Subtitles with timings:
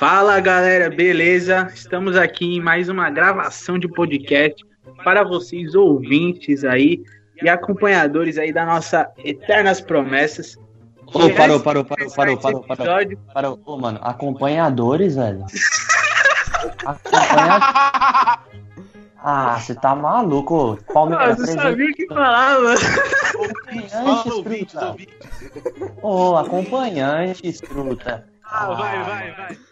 [0.00, 1.70] Fala galera, beleza?
[1.74, 4.64] Estamos aqui em mais uma gravação de podcast
[5.04, 7.04] para vocês ouvintes aí
[7.42, 10.56] e acompanhadores aí da nossa Eternas Promessas.
[11.06, 13.60] Ô, oh, parou, parou, parou, parou, parou, parou, parou.
[13.66, 15.44] Ô, mano, acompanhadores, velho.
[16.86, 18.38] Acompanha...
[19.22, 20.78] Ah, você tá maluco.
[20.94, 21.38] Palmeiras.
[21.38, 22.72] Ah, você sabia o que falava.
[22.72, 24.96] Acompanhantes, truta.
[26.00, 28.26] Ô, oh, acompanhantes, truta.
[28.42, 29.69] Ah, vai, vai, vai.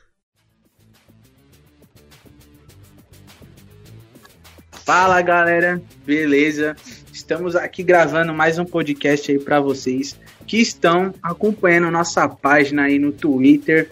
[4.89, 6.75] Fala galera, beleza?
[7.13, 12.99] Estamos aqui gravando mais um podcast aí para vocês que estão acompanhando nossa página aí
[12.99, 13.91] no Twitter,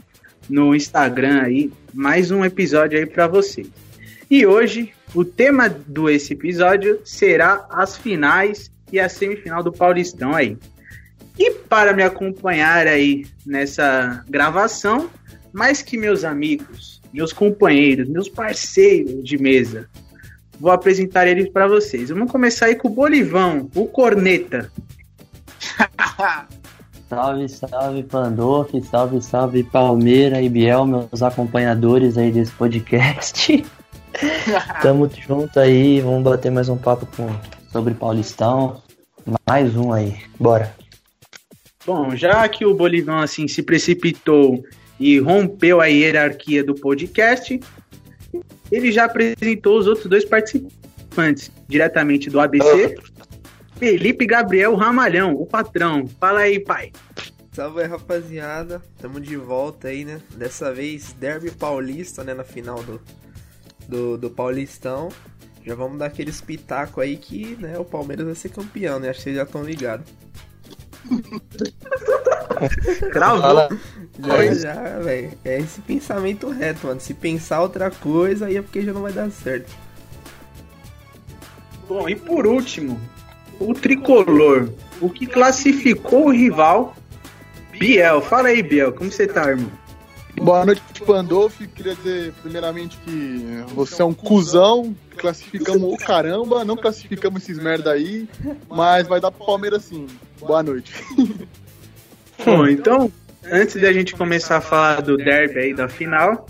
[0.49, 3.69] no Instagram aí, mais um episódio aí para vocês.
[4.31, 10.35] E hoje o tema do esse episódio será as finais e a semifinal do Paulistão
[10.35, 10.57] aí.
[11.39, 15.11] E para me acompanhar aí nessa gravação,
[15.53, 19.91] mais que meus amigos, meus companheiros, meus parceiros de mesa,
[20.59, 22.09] Vou apresentar eles para vocês.
[22.09, 24.71] Vamos começar aí com o Bolivão, o Corneta.
[27.09, 33.65] salve, salve Pandolf, salve, salve Palmeira e Biel, meus acompanhadores aí desse podcast.
[34.83, 37.29] Tamo junto aí, vamos bater mais um papo com,
[37.71, 38.83] sobre Paulistão.
[39.47, 40.75] Mais um aí, bora.
[41.85, 44.65] Bom, já que o Bolivão assim se precipitou
[44.99, 47.61] e rompeu a hierarquia do podcast,
[48.71, 52.97] ele já apresentou os outros dois participantes, diretamente do ABC.
[53.77, 56.09] Felipe Gabriel Ramalhão, o patrão.
[56.19, 56.93] Fala aí, pai.
[57.53, 58.83] Salve aí, rapaziada.
[58.99, 60.21] Tamo de volta aí, né?
[60.35, 62.35] Dessa vez, Derby Paulista, né?
[62.35, 63.01] Na final do,
[63.89, 65.09] do, do Paulistão.
[65.65, 69.11] Já vamos dar aquele espetáculo aí que né, o Palmeiras vai ser campeão, né?
[69.11, 70.07] Acho que vocês já estão ligados.
[73.13, 73.69] Cravou.
[74.19, 75.33] Já, já, velho.
[75.45, 77.01] É esse pensamento reto, mano.
[77.01, 79.71] Se pensar outra coisa, aí é porque já não vai dar certo.
[81.89, 83.01] Bom, e por último,
[83.61, 84.71] o tricolor.
[85.01, 86.97] O que classificou o rival,
[87.79, 88.23] Biel.
[88.23, 89.71] Fala aí, Biel, como você tá, irmão?
[90.41, 91.59] Boa noite, Pandolf.
[91.75, 94.95] Queria dizer, primeiramente, que você é um cuzão.
[95.17, 98.29] Classificamos o caramba, não classificamos esses merda aí,
[98.69, 100.07] mas vai dar pro Palmeiras sim.
[100.39, 100.93] Boa noite.
[102.45, 103.11] Bom, então,
[103.51, 106.47] antes da gente começar a falar do derby aí da final,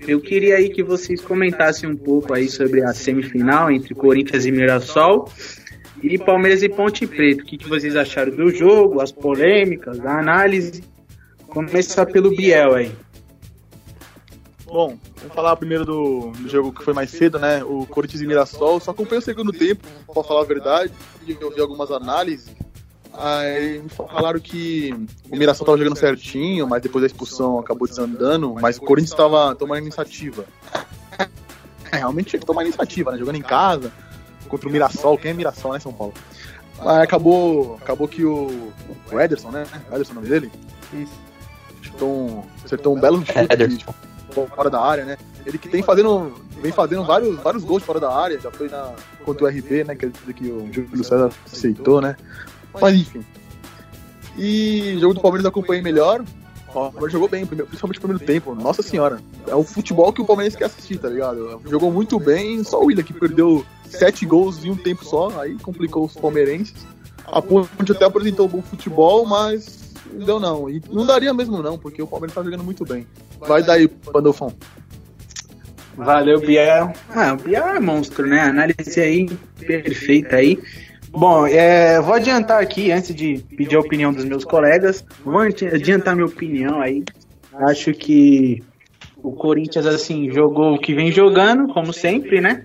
[0.00, 4.50] eu queria aí que vocês comentassem um pouco aí sobre a semifinal entre Corinthians e
[4.50, 5.30] Mirassol
[6.02, 7.42] e Palmeiras e Ponte Preta.
[7.42, 10.82] O que, que vocês acharam do jogo, as polêmicas, a análise?
[11.46, 12.92] Começar pelo Biel aí.
[14.64, 17.62] Bom, vamos falar primeiro do, do, jogo que foi mais cedo, né?
[17.62, 18.80] O Corinthians e Mirassol.
[18.80, 20.92] Só acompanhei o segundo tempo, posso falar a verdade.
[21.28, 22.50] Eu vi algumas análises.
[23.14, 24.94] Aí falaram que
[25.30, 29.54] o Mirassol tava jogando certinho, mas depois da expulsão acabou desandando, mas o Corinthians estava
[29.54, 30.44] tomando iniciativa.
[31.92, 33.18] É, realmente tinha que tomar iniciativa, né?
[33.18, 33.92] Jogando em casa,
[34.48, 35.18] contra o Mirassol.
[35.18, 36.14] Quem é Mirassol, né, São Paulo?
[36.80, 38.72] Aí acabou, acabou que o,
[39.12, 39.66] o Ederson, né?
[39.92, 40.50] Ederson é o nome dele?
[40.94, 41.12] Isso.
[41.82, 43.84] Acertou um, acertou um belo chute
[44.54, 45.18] fora da área, né?
[45.44, 48.94] Ele que tem fazendo, vem fazendo vários, vários gols fora da área, já foi na,
[49.24, 49.94] contra o RB, né?
[49.94, 52.16] Que, que o Júlio César aceitou, né?
[52.80, 53.24] Mas enfim.
[54.36, 56.24] E o jogo do Palmeiras eu acompanhei melhor.
[56.68, 58.54] O Palmeiras jogou bem, principalmente no primeiro tempo.
[58.54, 59.20] Nossa senhora.
[59.46, 61.60] É o futebol que o Palmeiras quer assistir, tá ligado?
[61.68, 65.56] Jogou muito bem, só o William que perdeu sete gols em um tempo só, aí
[65.58, 66.86] complicou os palmeirenses.
[67.26, 70.70] A Ponte até apresentou bom futebol, mas não deu não.
[70.70, 73.06] E não daria mesmo não, porque o Palmeiras tá jogando muito bem.
[73.38, 74.54] Vai daí, Pandolfão.
[75.96, 76.92] Valeu, Biel.
[77.10, 78.40] Ah, o Biel é monstro, né?
[78.40, 79.28] Análise aí
[79.58, 80.58] perfeita aí.
[81.12, 86.16] Bom, é, vou adiantar aqui, antes de pedir a opinião dos meus colegas, vou adiantar
[86.16, 87.04] minha opinião aí.
[87.52, 88.62] Acho que
[89.22, 92.64] o Corinthians, assim, jogou o que vem jogando, como sempre, né?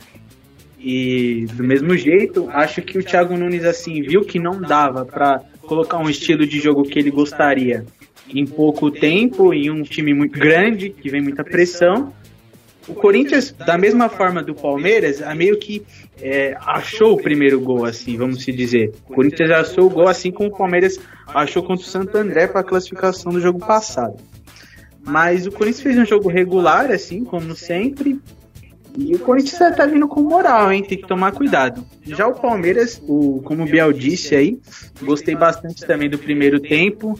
[0.79, 5.41] E do mesmo jeito, acho que o Thiago Nunes, assim, viu que não dava para
[5.63, 7.85] colocar um estilo de jogo que ele gostaria
[8.33, 12.13] em pouco tempo, em um time muito grande, que vem muita pressão.
[12.87, 15.83] O Corinthians, da mesma forma do Palmeiras, a meio que
[16.21, 18.93] é, achou o primeiro gol, assim, vamos se dizer.
[19.09, 20.97] O Corinthians achou o gol assim como o Palmeiras
[21.27, 24.15] achou contra o Santo André para a classificação do jogo passado.
[25.03, 28.19] Mas o Corinthians fez um jogo regular, assim, como sempre.
[28.97, 30.83] E o Corinthians tá vindo com moral, hein?
[30.83, 31.85] Tem que tomar cuidado.
[32.03, 34.59] Já o Palmeiras, o, como o Biel disse aí,
[35.01, 37.19] gostei bastante também do primeiro tempo.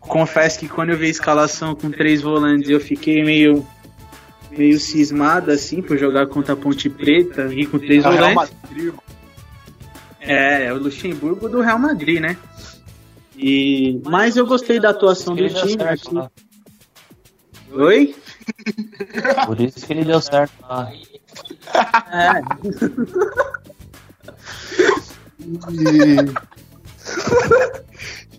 [0.00, 3.64] Confesso que quando eu vi a escalação com três volantes, eu fiquei meio
[4.56, 8.52] meio cismado assim por jogar contra a Ponte Preta e com três volantes.
[10.20, 12.36] É, é o Luxemburgo do Real Madrid, né?
[13.36, 16.16] E mas eu gostei da atuação do time aqui.
[17.72, 18.14] Oi?
[19.46, 20.92] Por isso que ele deu certo lá.
[22.12, 22.40] É.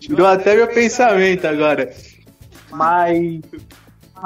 [0.00, 1.94] Tirou até meu pensamento agora.
[2.70, 3.40] Mas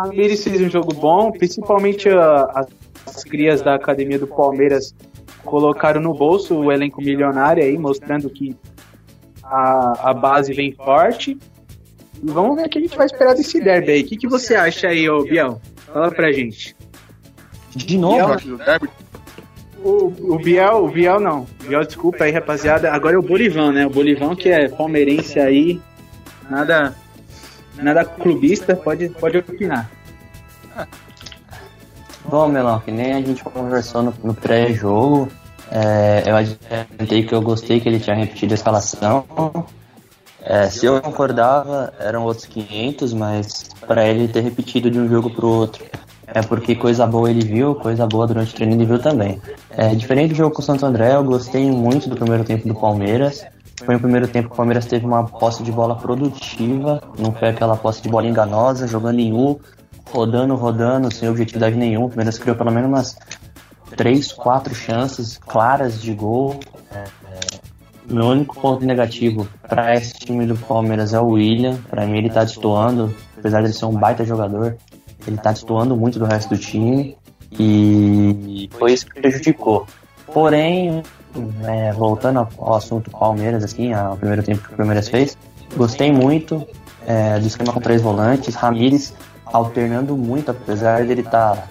[0.03, 2.67] Palmeiras fez um jogo bom, principalmente a,
[3.07, 4.95] as crias da academia do Palmeiras
[5.45, 8.57] colocaram no bolso o elenco milionário aí, mostrando que
[9.43, 11.37] a, a base vem forte.
[12.23, 14.03] E vamos ver o que a gente vai esperar desse derby aí.
[14.03, 15.61] O que, que você acha aí, ô Biel?
[15.93, 16.77] Fala pra gente.
[17.75, 18.37] De novo?
[19.83, 21.47] O, o Biel, o Biel não.
[21.67, 22.93] Biel, desculpa aí, rapaziada.
[22.93, 23.87] Agora é o Bolivão, né?
[23.87, 25.81] O Bolivão que é palmeirense aí.
[26.51, 26.95] Nada,
[27.83, 29.91] nada clubista, pode, pode opinar.
[32.25, 35.29] Bom, Melão, que nem a gente conversou no, no pré-jogo,
[35.71, 39.25] é, eu adiantei que eu gostei que ele tinha repetido a escalação.
[40.43, 45.31] É, se eu concordava, eram outros 500, mas para ele ter repetido de um jogo
[45.31, 45.85] pro outro
[46.33, 49.41] é porque coisa boa ele viu, coisa boa durante o treino ele viu também.
[49.71, 52.75] É, diferente do jogo com o Santo André, eu gostei muito do primeiro tempo do
[52.75, 53.45] Palmeiras.
[53.85, 57.49] Foi o primeiro tempo que o Palmeiras teve uma posse de bola produtiva, não foi
[57.49, 59.61] aquela posse de bola enganosa, jogando em U,
[60.11, 62.07] rodando, rodando, sem objetividade nenhuma.
[62.07, 63.19] O Palmeiras criou pelo menos umas
[63.97, 66.61] três, quatro chances claras de gol.
[66.93, 67.41] É, é,
[68.13, 71.79] meu único ponto negativo para esse time do Palmeiras é o William.
[71.89, 74.77] Para mim, ele está destoando, apesar de ele ser um baita jogador,
[75.27, 77.17] ele está destoando muito do resto do time
[77.59, 79.87] e foi isso que prejudicou.
[80.33, 81.03] Porém,
[81.65, 85.37] é, voltando ao assunto Palmeiras, assim, ao primeiro tempo que o Palmeiras fez,
[85.77, 86.67] gostei muito
[87.07, 89.15] é, do esquema com três volantes, Ramires
[89.47, 91.69] alternando muito, apesar dele estar tá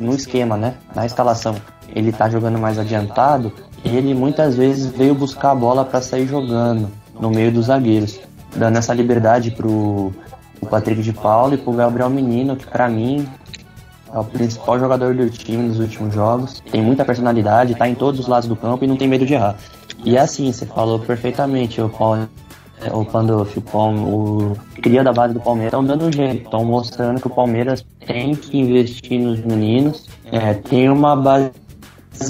[0.00, 1.56] no esquema, né, na instalação,
[1.94, 3.52] ele tá jogando mais adiantado,
[3.84, 8.20] ele muitas vezes veio buscar a bola para sair jogando no meio dos zagueiros,
[8.54, 10.12] dando essa liberdade pro
[10.60, 13.28] o Patrick de Paulo e pro Gabriel Menino, que para mim
[14.12, 16.62] é o principal jogador do time nos últimos jogos.
[16.70, 19.34] Tem muita personalidade, tá em todos os lados do campo e não tem medo de
[19.34, 19.56] errar.
[20.04, 22.28] E é assim, você falou perfeitamente, o Paulo,
[22.92, 27.20] o Pandolfo, o, o cria da base do Palmeiras estão dando um jeito, estão mostrando
[27.20, 31.50] que o Palmeiras tem que investir nos meninos, é, tem uma base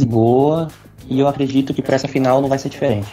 [0.07, 0.69] boa
[1.09, 3.13] e eu acredito que para essa final não vai ser diferente.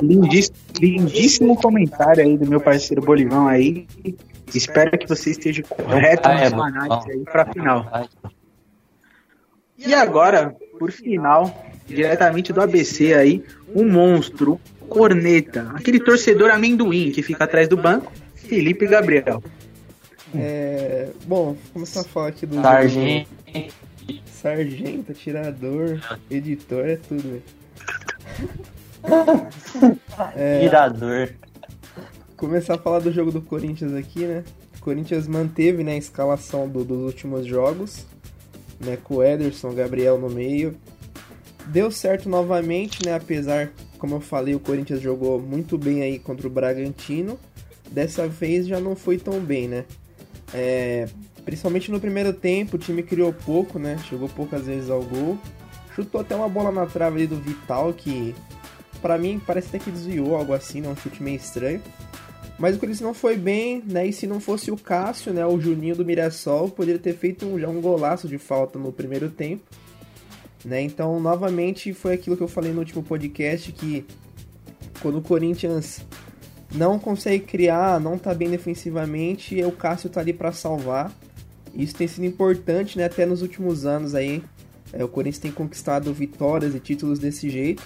[0.00, 3.86] Lindíssimo, lindíssimo comentário aí do meu parceiro Bolivão aí.
[4.52, 8.10] Espero que você esteja correto ah, na sua análise aí para final.
[9.78, 13.44] E agora, por final, diretamente do ABC aí,
[13.74, 19.42] um monstro, corneta, aquele torcedor amendoim que fica atrás do banco, Felipe Gabriel.
[20.34, 22.60] É, bom, começar a falar aqui do.
[22.60, 23.30] Sargento.
[24.26, 26.00] Sargento, atirador,
[26.30, 27.42] editor, é tudo, velho.
[30.36, 31.30] é, Tirador.
[32.36, 34.44] Começar a falar do jogo do Corinthians aqui, né?
[34.76, 38.06] O Corinthians manteve né, a escalação do, dos últimos jogos,
[38.80, 38.98] né?
[39.02, 40.76] Com o Ederson, Gabriel no meio.
[41.66, 43.14] Deu certo novamente, né?
[43.14, 47.38] Apesar, como eu falei, o Corinthians jogou muito bem aí contra o Bragantino.
[47.90, 49.84] Dessa vez já não foi tão bem, né?
[50.52, 51.06] É,
[51.44, 53.98] principalmente no primeiro tempo, o time criou pouco, né?
[54.08, 55.38] Chegou poucas vezes ao gol.
[55.94, 58.34] Chutou até uma bola na trave ali do Vital, que
[59.02, 60.88] para mim parece até que desviou, algo assim, né?
[60.88, 61.82] Um chute meio estranho.
[62.58, 64.06] Mas o Corinthians não foi bem, né?
[64.06, 65.44] E se não fosse o Cássio, né?
[65.44, 69.28] O Juninho do Mirassol poderia ter feito um, já um golaço de falta no primeiro
[69.28, 69.64] tempo.
[70.64, 70.80] Né?
[70.80, 74.06] Então, novamente, foi aquilo que eu falei no último podcast, que
[75.00, 76.00] quando o Corinthians
[76.72, 81.12] não consegue criar, não tá bem defensivamente, o Cássio tá ali para salvar.
[81.74, 83.04] Isso tem sido importante, né?
[83.04, 84.42] Até nos últimos anos aí,
[84.92, 87.82] é, o Corinthians tem conquistado vitórias e títulos desse jeito,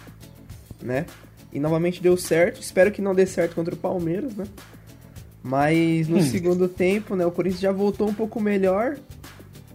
[0.87, 1.05] né?
[1.53, 2.61] E novamente deu certo.
[2.61, 4.47] Espero que não dê certo contra o Palmeiras, né?
[5.43, 6.23] Mas no hum.
[6.23, 8.97] segundo tempo, né, o Corinthians já voltou um pouco melhor,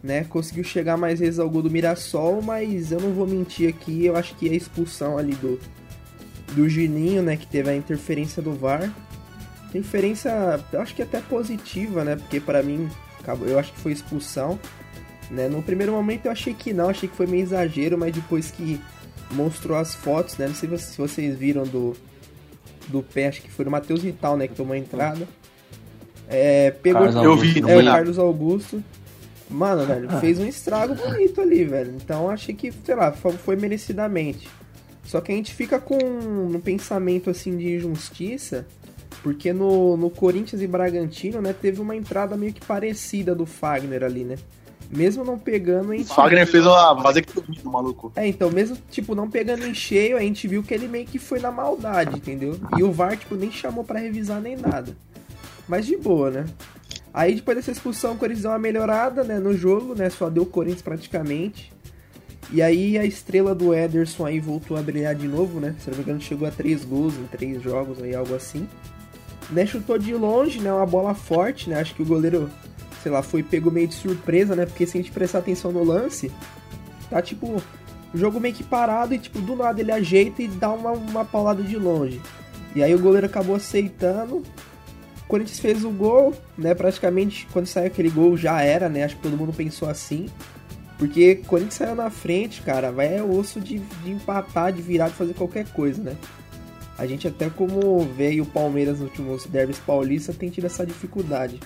[0.04, 0.24] né?
[0.24, 4.16] Conseguiu chegar mais vezes ao gol do Mirassol, mas eu não vou mentir aqui, eu
[4.16, 5.60] acho que a expulsão ali do
[6.54, 8.94] do Gininho, né, que teve a interferência do VAR.
[9.70, 12.18] Interferência, eu acho que até positiva, né?
[12.18, 12.90] Porque para mim,
[13.48, 14.60] eu acho que foi expulsão,
[15.30, 15.48] né?
[15.48, 18.82] No primeiro momento eu achei que não, achei que foi meio exagero, mas depois que
[19.34, 20.48] mostrou as fotos, né?
[20.48, 21.96] Não sei se vocês viram do,
[22.88, 24.48] do pé, acho que foi do Matheus Vital, né?
[24.48, 25.28] Que tomou a entrada.
[26.28, 28.84] É, pegou eu vi, é, o Carlos Augusto.
[29.50, 30.20] Mano, velho, ah.
[30.22, 31.94] fez um estrago bonito ali, velho.
[31.96, 34.48] Então achei que, sei lá, foi merecidamente.
[35.04, 38.66] Só que a gente fica com um pensamento assim de injustiça,
[39.22, 44.04] porque no, no Corinthians e Bragantino, né, teve uma entrada meio que parecida do Fagner
[44.04, 44.38] ali, né?
[44.94, 46.02] Mesmo não pegando em.
[46.02, 48.12] O Fagner fez uma vasectomia do maluco.
[48.16, 51.18] É, então, mesmo, tipo, não pegando em cheio, a gente viu que ele meio que
[51.18, 52.60] foi na maldade, entendeu?
[52.78, 54.96] E o VAR, tipo, nem chamou para revisar nem nada.
[55.68, 56.46] Mas de boa, né?
[57.14, 60.10] Aí depois dessa expulsão, o Corinthians deu uma melhorada né, no jogo, né?
[60.10, 61.72] Só deu o Corinthians praticamente.
[62.52, 65.76] E aí a estrela do Ederson aí voltou a brilhar de novo, né?
[65.80, 68.68] Se não me engano, chegou a três gols em três jogos aí, algo assim.
[69.50, 70.72] Né, chutou de longe, né?
[70.72, 71.80] Uma bola forte, né?
[71.80, 72.50] Acho que o goleiro,
[73.02, 74.66] sei lá, foi pego meio de surpresa, né?
[74.66, 76.32] Porque se a gente prestar atenção no lance,
[77.10, 77.62] tá tipo.
[78.14, 81.24] O jogo meio que parado e, tipo, do nada ele ajeita e dá uma, uma
[81.24, 82.20] paulada de longe.
[82.76, 84.38] E aí o goleiro acabou aceitando.
[84.38, 86.76] O Corinthians fez o gol, né?
[86.76, 89.06] Praticamente quando saiu aquele gol já era, né?
[89.06, 90.28] Acho que todo mundo pensou assim.
[90.98, 95.16] Porque Corinthians saiu na frente, cara, vai é osso de, de empatar, de virar, de
[95.16, 96.16] fazer qualquer coisa, né?
[96.98, 101.60] A gente até como veio o Palmeiras nos últimos derbys paulistas tem tido essa dificuldade.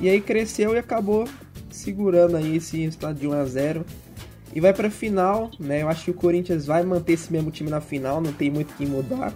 [0.00, 1.28] E aí cresceu e acabou
[1.70, 3.84] segurando aí esse resultado de 1 a 0
[4.54, 5.82] e vai para final, né?
[5.82, 8.70] Eu acho que o Corinthians vai manter esse mesmo time na final, não tem muito
[8.70, 9.34] o que mudar.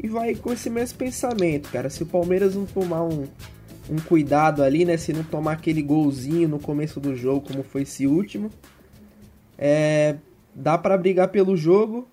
[0.00, 1.90] E vai com esse mesmo pensamento, cara.
[1.90, 3.26] Se o Palmeiras não tomar um,
[3.90, 4.96] um cuidado ali, né?
[4.96, 8.50] Se não tomar aquele golzinho no começo do jogo, como foi esse último,
[9.56, 10.16] é,
[10.54, 12.06] dá para brigar pelo jogo.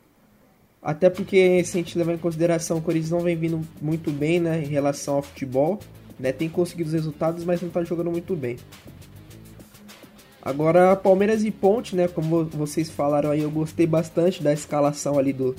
[0.81, 4.39] Até porque, se a gente levar em consideração, o Corinthians não vem vindo muito bem,
[4.39, 4.63] né?
[4.63, 5.79] Em relação ao futebol,
[6.19, 6.31] né?
[6.31, 8.57] Tem conseguido os resultados, mas não tá jogando muito bem.
[10.41, 12.07] Agora, Palmeiras e Ponte, né?
[12.07, 15.55] Como vocês falaram aí, eu gostei bastante da escalação ali do.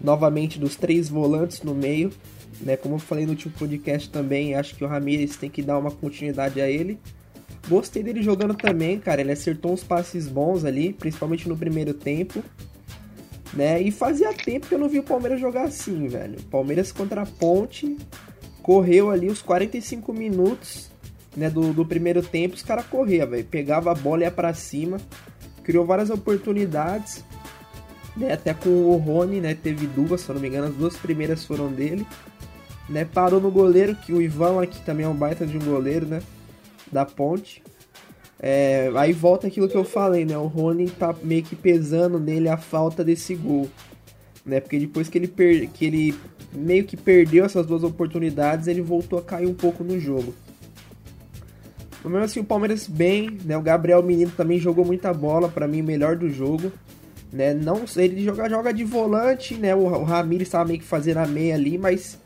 [0.00, 2.12] Novamente dos três volantes no meio.
[2.60, 5.78] Né, como eu falei no último podcast também, acho que o Ramires tem que dar
[5.78, 6.98] uma continuidade a ele.
[7.68, 9.20] Gostei dele jogando também, cara.
[9.20, 12.42] Ele acertou uns passes bons ali, principalmente no primeiro tempo.
[13.52, 13.82] Né?
[13.82, 16.40] E fazia tempo que eu não vi o Palmeiras jogar assim, velho.
[16.44, 17.96] Palmeiras contra a Ponte
[18.62, 20.90] correu ali os 45 minutos
[21.36, 23.44] né, do, do primeiro tempo, os caras corriam, velho.
[23.44, 24.98] Pegava a bola e ia pra cima.
[25.62, 27.24] Criou várias oportunidades.
[28.16, 29.54] Né, até com o Rony, né?
[29.54, 32.06] Teve duas, se eu não me engano, as duas primeiras foram dele.
[32.88, 36.06] Né, parou no goleiro, que o Ivan aqui também é um baita de um goleiro,
[36.06, 36.20] né?
[36.90, 37.62] Da ponte.
[38.38, 40.36] É, aí volta aquilo que eu falei, né?
[40.36, 43.70] O Rony tá meio que pesando nele a falta desse gol.
[44.44, 44.60] Né?
[44.60, 45.68] Porque depois que ele, per...
[45.68, 46.14] que ele
[46.52, 50.34] meio que perdeu essas duas oportunidades, ele voltou a cair um pouco no jogo.
[52.02, 53.56] Mas mesmo assim, o Palmeiras bem, né?
[53.56, 56.72] O Gabriel Menino também jogou muita bola, para mim, melhor do jogo.
[57.32, 57.54] Né?
[57.54, 59.74] Não, ele joga, joga de volante, né?
[59.74, 62.18] O, o estava meio que fazendo a meia ali, mas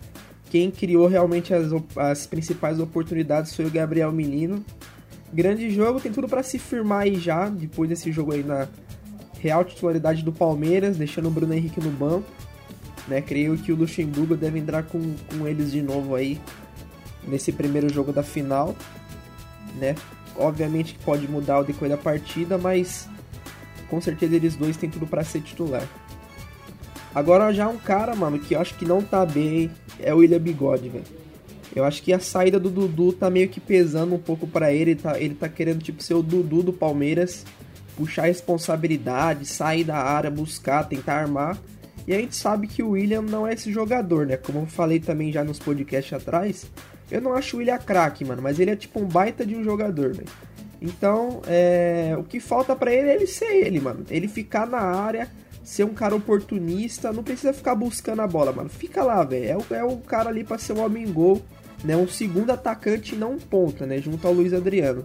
[0.51, 4.65] quem criou realmente as, as principais oportunidades foi o Gabriel Menino.
[5.33, 8.67] Grande jogo, tem tudo para se firmar aí já, depois desse jogo aí na
[9.41, 12.29] real titularidade do Palmeiras, deixando o Bruno Henrique no banco.
[13.09, 13.21] Né?
[13.21, 16.41] Creio que o Luxemburgo deve entrar com, com eles de novo aí
[17.27, 18.75] nesse primeiro jogo da final
[19.77, 19.95] né?
[20.37, 23.09] Obviamente que pode mudar o decorrer da partida, mas
[23.89, 25.87] com certeza eles dois têm tudo para ser titular.
[27.15, 30.41] Agora já um cara, mano, que eu acho que não tá bem é o William
[30.41, 31.05] Bigode, velho.
[31.75, 34.95] Eu acho que a saída do Dudu tá meio que pesando um pouco para ele,
[34.95, 37.45] tá, ele tá querendo tipo ser o Dudu do Palmeiras,
[37.97, 41.59] puxar responsabilidade, sair da área, buscar, tentar armar.
[42.07, 44.37] E a gente sabe que o William não é esse jogador, né?
[44.37, 46.67] Como eu falei também já nos podcasts atrás,
[47.11, 49.65] eu não acho o William craque, mano, mas ele é tipo um baita de um
[49.65, 50.29] jogador, velho.
[50.81, 52.15] Então, é...
[52.19, 54.05] o que falta para ele é ele ser ele, mano.
[54.11, 55.29] Ele ficar na área,
[55.65, 58.69] ser um cara oportunista, não precisa ficar buscando a bola, mano.
[58.69, 59.45] Fica lá, velho.
[59.45, 61.43] É o, é o cara ali pra ser um homem gol,
[61.83, 61.97] né?
[61.97, 63.99] Um segundo atacante não um ponta, né?
[63.99, 65.05] Junto ao Luiz Adriano.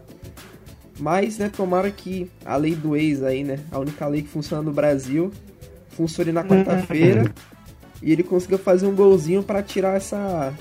[1.02, 3.58] Mas, né, tomara que a lei do ex aí, né?
[3.72, 5.32] A única lei que funciona no Brasil,
[5.90, 7.34] funcione na quarta-feira.
[8.04, 10.54] e ele consiga fazer um golzinho para tirar essa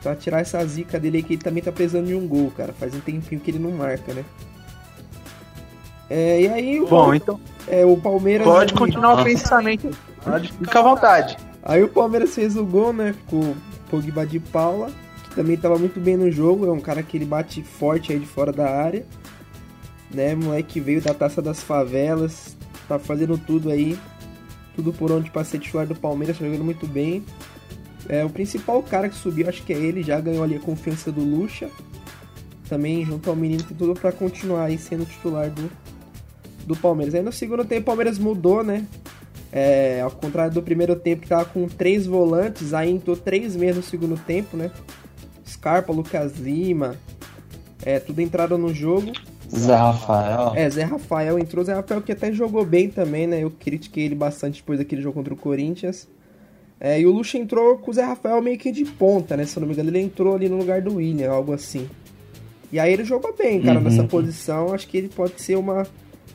[0.00, 2.72] Pra tirar essa zica dele aí que ele também tá precisando de um gol, cara.
[2.72, 4.24] Faz um tempinho que ele não marca, né?
[6.08, 6.80] É, e aí.
[6.88, 7.40] Bom, o, então.
[7.66, 8.46] É, o Palmeiras.
[8.46, 9.90] Pode continuar o pensamento.
[10.22, 11.36] Pode, fica à vontade.
[11.64, 13.12] Aí o Palmeiras fez o gol, né?
[13.26, 13.56] Com o
[13.90, 14.88] Pogba de Paula,
[15.24, 16.64] que também tava muito bem no jogo.
[16.64, 19.04] É um cara que ele bate forte aí de fora da área.
[20.10, 20.34] Né?
[20.34, 22.56] Moleque veio da taça das favelas.
[22.86, 23.98] Tá fazendo tudo aí.
[24.74, 27.24] Tudo por onde pra ser titular do Palmeiras, tá jogando muito bem.
[28.08, 31.10] É, o principal cara que subiu, acho que é ele, já ganhou ali a confiança
[31.10, 31.68] do Lucha.
[32.68, 35.70] Também junto ao menino tem tudo para continuar aí sendo titular do,
[36.66, 37.14] do Palmeiras.
[37.14, 38.86] Aí no segundo tempo o Palmeiras mudou, né?
[39.50, 43.76] É, ao contrário do primeiro tempo que tava com três volantes, aí entrou três meses
[43.76, 44.70] no segundo tempo, né?
[45.46, 46.96] Scarpa, Lucas Lima,
[47.82, 49.12] é, tudo entraram no jogo.
[49.54, 50.52] Zé Rafael.
[50.54, 51.64] É, Zé Rafael entrou.
[51.64, 53.42] Zé Rafael que até jogou bem também, né?
[53.42, 56.08] Eu critiquei ele bastante depois daquele jogo contra o Corinthians.
[56.80, 59.44] É, e o Lucha entrou com o Zé Rafael meio que de ponta, né?
[59.44, 61.88] Se eu não me engano, ele entrou ali no lugar do William, algo assim.
[62.70, 63.84] E aí ele jogou bem, cara, uhum.
[63.84, 64.72] nessa posição.
[64.72, 65.86] Acho que ele pode ser uma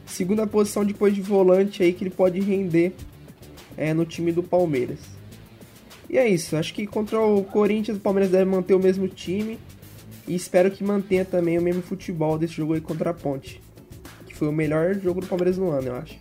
[0.06, 2.94] segunda posição depois de volante aí que ele pode render
[3.78, 5.00] é, no time do Palmeiras.
[6.10, 9.58] E é isso, acho que contra o Corinthians o Palmeiras deve manter o mesmo time.
[10.28, 13.62] E espero que mantenha também o mesmo futebol desse jogo aí contra a Ponte.
[14.26, 16.18] Que foi o melhor jogo do Palmeiras no ano, eu acho.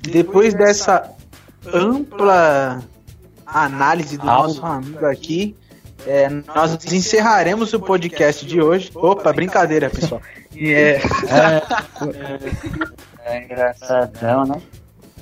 [0.00, 1.14] Depois dessa
[1.66, 2.82] ampla
[3.46, 5.54] análise do nosso amigo aqui,
[6.06, 8.90] é, nós encerraremos o podcast de hoje.
[8.94, 10.22] Opa, brincadeira, pessoal.
[10.56, 11.00] É,
[13.26, 14.62] é, é engraçadão, né?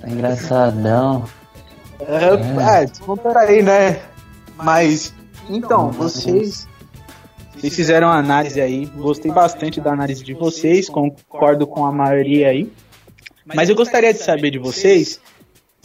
[0.03, 1.25] É engraçadão.
[2.01, 4.01] É, é descontar aí, né?
[4.57, 5.13] Mas,
[5.49, 6.69] então, vocês,
[7.55, 8.87] vocês fizeram uma análise aí.
[8.87, 12.71] Gostei bastante da análise de vocês, concordo com a maioria aí.
[13.45, 15.21] Mas eu gostaria de saber de vocês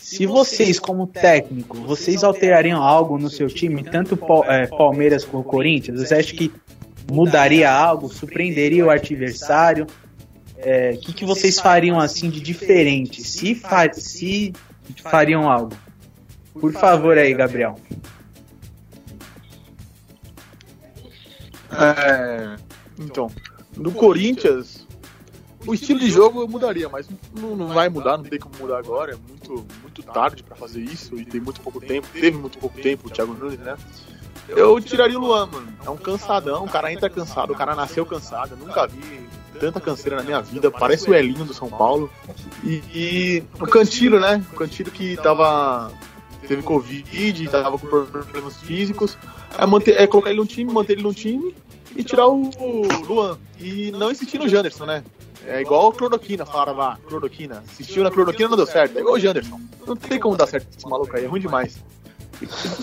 [0.02, 6.02] se vocês, como técnico, vocês alterariam algo no seu time, tanto é, Palmeiras como Corinthians?
[6.02, 6.52] Você acha que
[7.10, 9.86] mudaria algo, surpreenderia o adversário?
[9.86, 9.88] O
[10.58, 13.22] é, que, que vocês fariam assim de diferente?
[13.22, 14.54] Se, fa se
[15.04, 15.78] fariam algo?
[16.60, 17.78] Por favor aí, Gabriel.
[21.72, 22.56] É,
[23.00, 23.30] então,
[23.76, 24.88] no Corinthians,
[25.66, 28.80] o estilo de jogo eu mudaria, mas não, não vai mudar, não tem como mudar
[28.80, 29.14] agora.
[29.14, 32.08] É muito, muito tarde para fazer isso e tem muito pouco tempo.
[32.14, 33.76] Teve muito pouco tempo o Thiago Nunes, né?
[34.48, 35.74] Eu tiraria o Luan, mano.
[35.86, 38.52] É um cansadão, o cara entra cansado, o cara nasceu cansado.
[38.52, 40.72] Eu nunca vi tanta canseira na minha vida.
[40.72, 42.10] Parece o Elinho do São Paulo.
[42.64, 44.44] E, e o Cantilo, né?
[44.52, 45.92] O Cantilo que tava.
[46.48, 49.18] Teve Covid, tava com problemas físicos.
[49.58, 51.56] É, manter, é colocar ele no time, manter ele no time
[51.96, 52.50] e tirar o,
[53.08, 53.38] Luan.
[53.60, 55.04] E não insistir no Janderson, né?
[55.46, 57.64] É igual a cloroquina, falaram lá, cloroquina.
[57.68, 58.98] Assistiu na cloroquina não deu certo.
[58.98, 59.60] É igual o Janderson.
[59.86, 61.78] Não tem como dar certo esse maluco aí, é ruim demais.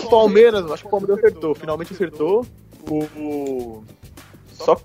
[0.03, 2.45] O Palmeiras, acho que o Palmeiras acertou, finalmente acertou.
[2.89, 3.83] O.
[4.53, 4.79] Só.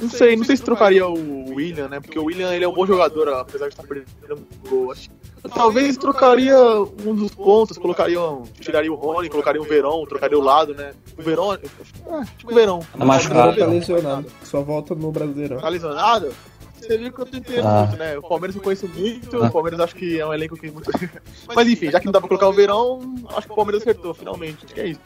[0.00, 2.00] Não sei, não sei se trocaria o William, né?
[2.00, 4.90] Porque o William ele é um bom jogador, apesar de estar perdendo gol.
[4.90, 5.08] Acho
[5.52, 8.18] Talvez trocaria um dos pontos, colocaria,
[8.60, 10.92] tiraria o Rony, colocaria o Verão, trocaria o lado, né?
[11.18, 12.80] O Verão, ah, tipo o Verão.
[12.96, 13.58] Tá machucado.
[13.58, 14.26] Tá lesionado.
[14.42, 15.60] Só volta no Brasileirão.
[15.60, 16.32] Tá lesionado?
[16.80, 17.84] Você viu que eu tentei ah.
[17.86, 18.18] muito, né?
[18.18, 19.46] O Palmeiras eu conheço muito, ah.
[19.46, 20.90] o Palmeiras acho que é um elenco que muito.
[21.54, 24.14] Mas enfim, já que não dá pra colocar o verão, acho que o Palmeiras acertou,
[24.14, 24.64] finalmente.
[24.64, 25.00] Acho que é isso.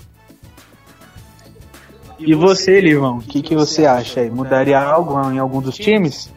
[2.18, 4.30] E você, Livão, o que, que você acha aí?
[4.30, 6.32] Mudaria algo em algum dos times?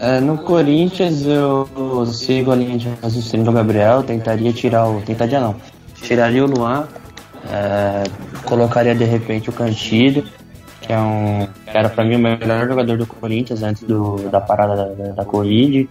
[0.00, 5.02] É, no Corinthians eu sigo a linha de raciocínio do Gabriel, tentaria tirar o.
[5.02, 5.54] Tentaria não.
[6.00, 6.88] Tiraria o Luan,
[7.50, 8.04] é,
[8.46, 10.24] colocaria de repente o Cantilho,
[10.80, 11.46] que é um.
[11.66, 15.24] Que era pra mim o melhor jogador do Corinthians antes do, da parada da, da
[15.26, 15.86] Covid.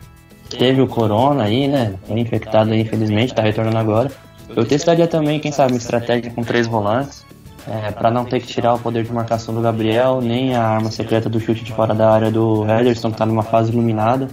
[0.49, 1.93] Teve o Corona aí, né?
[2.07, 4.11] Foi infectado aí, infelizmente, tá retornando agora.
[4.55, 7.23] Eu testaria também, quem sabe, uma estratégia com três volantes.
[7.67, 10.89] É, para não ter que tirar o poder de marcação do Gabriel, nem a arma
[10.89, 14.27] secreta do chute de fora da área do Ederson, que tá numa fase iluminada.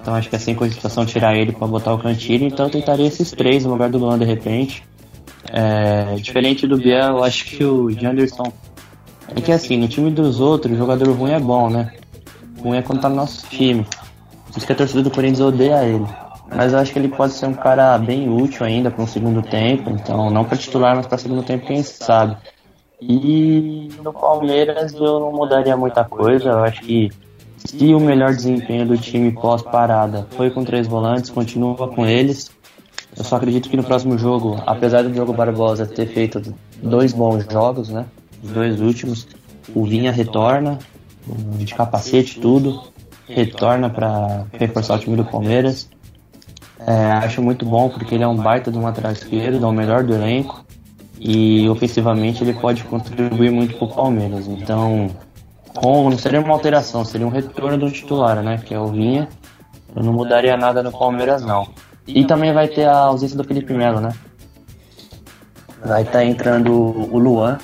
[0.00, 3.06] Então acho que é sem cogitação tirar ele para botar o Cantilho, então eu tentaria
[3.06, 4.84] esses três no lugar do Luan de repente.
[5.52, 8.52] É, diferente do Biel, acho que o Janderson
[9.34, 11.92] é que assim, no time dos outros, jogador ruim é bom, né?
[12.62, 13.84] Ruim é quando tá no nosso time.
[14.46, 16.06] Por isso que a torcida do Corinthians odeia ele.
[16.54, 19.42] Mas eu acho que ele pode ser um cara bem útil ainda para um segundo
[19.42, 19.90] tempo.
[19.90, 22.36] Então, não para titular, mas para segundo tempo, quem sabe.
[23.00, 26.50] E no Palmeiras eu não mudaria muita coisa.
[26.50, 27.10] Eu acho que
[27.58, 32.50] se o melhor desempenho do time pós-parada foi com três volantes, continua com eles.
[33.16, 37.44] Eu só acredito que no próximo jogo, apesar do Diogo Barbosa ter feito dois bons
[37.50, 38.06] jogos, né?
[38.42, 39.26] os dois últimos.
[39.74, 40.78] O Vinha retorna,
[41.58, 42.84] de capacete tudo,
[43.28, 45.88] retorna para reforçar o time do Palmeiras.
[46.78, 49.72] É, acho muito bom porque ele é um baita de um lateral esquerdo, é o
[49.72, 50.64] melhor do elenco
[51.18, 54.46] e ofensivamente ele pode contribuir muito para o Palmeiras.
[54.46, 55.10] Então,
[55.74, 58.58] com, não seria uma alteração, seria um retorno do titular, né?
[58.58, 59.28] Que é o Vinha.
[59.94, 61.68] Eu não mudaria nada no Palmeiras, não.
[62.06, 64.10] E também vai ter a ausência do Felipe Melo, né?
[65.84, 67.58] Vai estar tá entrando o Luan,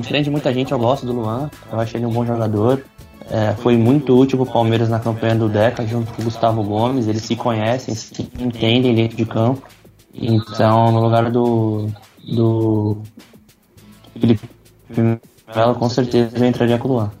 [0.00, 1.50] diferente de muita gente, eu gosto do Luan.
[1.70, 2.84] Eu acho ele um bom jogador.
[3.30, 6.62] É, foi muito útil para o Palmeiras na campanha do Deca, junto com o Gustavo
[6.62, 7.08] Gomes.
[7.08, 9.62] Eles se conhecem, se entendem dentro de campo.
[10.14, 11.88] Então, no lugar do,
[12.24, 12.98] do
[14.18, 14.48] Felipe
[15.54, 17.12] Melo, com certeza eu entraria com o Luan.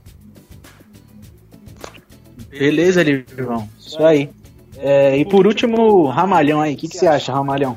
[2.48, 3.68] Beleza, Livão.
[3.78, 4.30] Isso aí.
[4.78, 6.74] É, e por último, Ramalhão aí.
[6.74, 7.76] O que, que você acha, Ramalhão?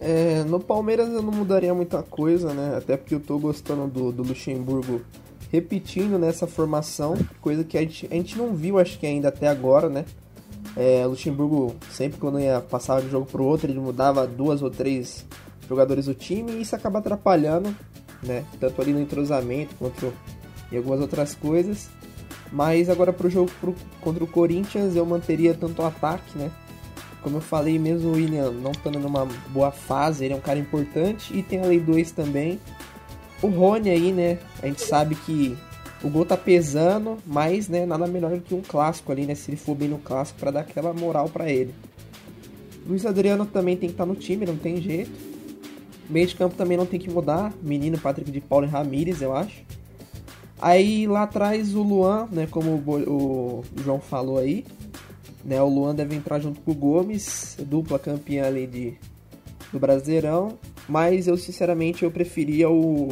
[0.00, 2.76] É, no Palmeiras eu não mudaria muita coisa, né?
[2.76, 5.00] Até porque eu tô gostando do, do Luxemburgo
[5.52, 9.46] repetindo nessa formação, coisa que a gente, a gente não viu, acho que ainda até
[9.46, 10.06] agora, né?
[10.74, 14.62] É, o Luxemburgo, sempre quando ia passar de um jogo pro outro, ele mudava duas
[14.62, 15.26] ou três
[15.68, 17.76] jogadores do time e isso acaba atrapalhando,
[18.22, 18.44] né?
[18.58, 20.10] Tanto ali no entrosamento quanto
[20.72, 21.90] em algumas outras coisas.
[22.50, 26.50] Mas agora pro jogo pro, contra o Corinthians eu manteria tanto o ataque, né?
[27.22, 30.58] Como eu falei, mesmo o William não estando numa boa fase, ele é um cara
[30.58, 31.36] importante.
[31.36, 32.58] E tem a Lei 2 também.
[33.42, 34.38] O Rony aí, né?
[34.62, 35.56] A gente sabe que
[36.02, 39.34] o gol tá pesando, mas, né, nada melhor do que um clássico ali, né?
[39.34, 41.74] Se ele for bem no clássico para dar aquela moral para ele.
[42.86, 45.12] Luiz Adriano também tem que estar tá no time, não tem jeito.
[46.08, 47.52] Meio de campo também não tem que mudar.
[47.62, 49.62] Menino Patrick de Paulo e Ramírez, eu acho.
[50.60, 54.64] Aí lá atrás o Luan, né, como o, João falou aí,
[55.44, 58.94] né, o Luan deve entrar junto com o Gomes, dupla campeã ali de,
[59.72, 60.56] do Brasileirão,
[60.88, 63.08] mas eu sinceramente eu preferia o,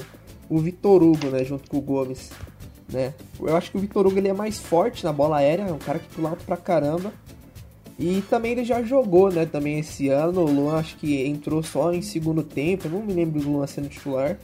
[0.51, 2.31] o Vitor Hugo, né, junto com o Gomes,
[2.93, 3.15] né.
[3.41, 5.79] Eu acho que o Vitor Hugo ele é mais forte na bola aérea, é um
[5.79, 7.13] cara que pula alto pra caramba.
[7.99, 10.41] E também ele já jogou, né, também esse ano.
[10.41, 13.67] O Luan acho que entrou só em segundo tempo, eu não me lembro do Luan
[13.67, 14.39] sendo titular.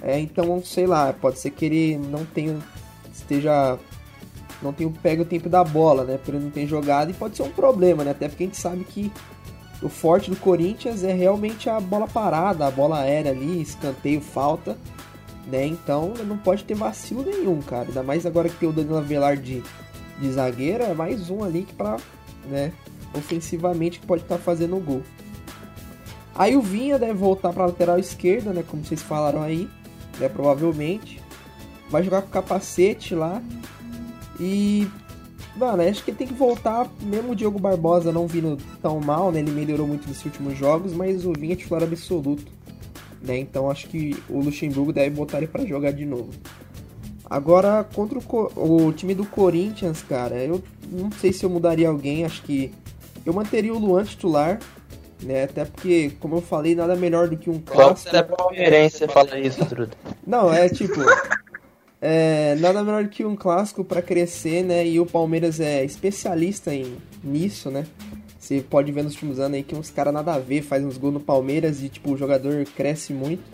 [0.00, 2.56] É, então, sei lá, pode ser que ele não tenha
[3.12, 3.78] esteja
[4.62, 6.16] não tenha pega o tempo da bola, né?
[6.16, 8.12] Porque ele não tem jogado e pode ser um problema, né?
[8.12, 9.12] Até porque a gente sabe que
[9.82, 14.76] o forte do Corinthians é realmente a bola parada, a bola aérea ali, escanteio, falta,
[15.50, 15.66] né?
[15.66, 17.88] Então não pode ter vacilo nenhum, cara.
[17.88, 19.62] Ainda mais agora que tem o Danilo Avelar de,
[20.18, 21.96] de zagueiro, é mais um ali que pra,
[22.48, 22.72] né,
[23.14, 25.02] ofensivamente que pode estar tá fazendo o gol.
[26.34, 28.64] Aí o Vinha deve voltar para lateral esquerda, né?
[28.66, 29.68] Como vocês falaram aí
[30.20, 31.20] né, provavelmente.
[31.88, 33.42] Vai jogar com capacete lá.
[34.38, 34.86] E.
[35.56, 39.40] Mano, acho que tem que voltar, mesmo o Diogo Barbosa não vindo tão mal, né?
[39.40, 42.50] Ele melhorou muito nos últimos jogos, mas o Vinha é titular absoluto.
[43.22, 43.38] Né?
[43.38, 46.30] Então acho que o Luxemburgo deve botar ele para jogar de novo.
[47.30, 52.24] Agora, contra o, o, time do Corinthians, cara, eu não sei se eu mudaria alguém,
[52.24, 52.72] acho que
[53.24, 54.58] eu manteria o Luan titular,
[55.22, 55.44] né?
[55.44, 58.10] Até porque, como eu falei, nada melhor do que um clássico.
[58.10, 59.96] Só é palmeirense fala isso, Truta.
[60.26, 61.00] Não, é tipo.
[62.02, 64.84] é, nada melhor do que um clássico para crescer, né?
[64.84, 67.86] E o Palmeiras é especialista em, nisso, né?
[68.50, 70.98] Você pode ver nos últimos anos aí que uns caras nada a ver, faz uns
[70.98, 73.44] gols no Palmeiras e, tipo, o jogador cresce muito.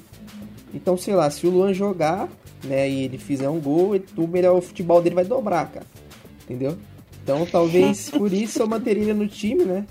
[0.73, 2.31] Então, sei lá, se o Luan jogar,
[2.65, 5.85] né, e ele fizer um gol, o melhor o futebol dele vai dobrar, cara.
[6.45, 6.79] Entendeu?
[7.23, 9.85] Então, talvez por isso eu manteria ele no time, né?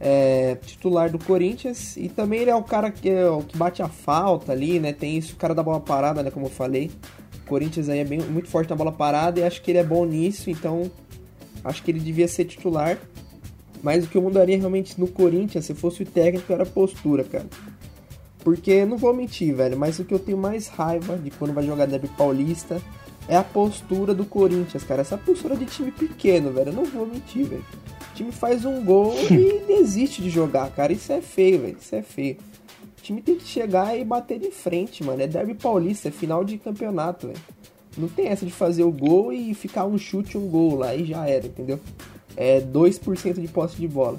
[0.00, 3.82] é, titular do Corinthians e também ele é o cara que, é, o que bate
[3.82, 4.94] a falta ali, né?
[4.94, 6.30] Tem isso, o cara da bola parada, né?
[6.30, 6.90] Como eu falei.
[7.42, 9.84] O Corinthians aí é bem, muito forte na bola parada e acho que ele é
[9.84, 10.90] bom nisso, então
[11.62, 12.98] acho que ele devia ser titular.
[13.84, 17.22] Mas o que eu mudaria realmente no Corinthians, se fosse o técnico, era a postura,
[17.22, 17.44] cara.
[18.38, 21.66] Porque, não vou mentir, velho, mas o que eu tenho mais raiva de quando vai
[21.66, 22.80] jogar Derby Paulista
[23.28, 25.02] é a postura do Corinthians, cara.
[25.02, 26.70] Essa postura de time pequeno, velho.
[26.70, 27.64] Eu não vou mentir, velho.
[28.10, 30.90] O time faz um gol e desiste de jogar, cara.
[30.90, 31.76] Isso é feio, velho.
[31.78, 32.38] Isso é feio.
[32.98, 35.20] O time tem que chegar e bater de frente, mano.
[35.20, 37.40] É derby paulista, é final de campeonato, velho.
[37.98, 41.04] Não tem essa de fazer o gol e ficar um chute um gol lá e
[41.04, 41.78] já era, entendeu?
[42.36, 44.18] É 2% de posse de bola.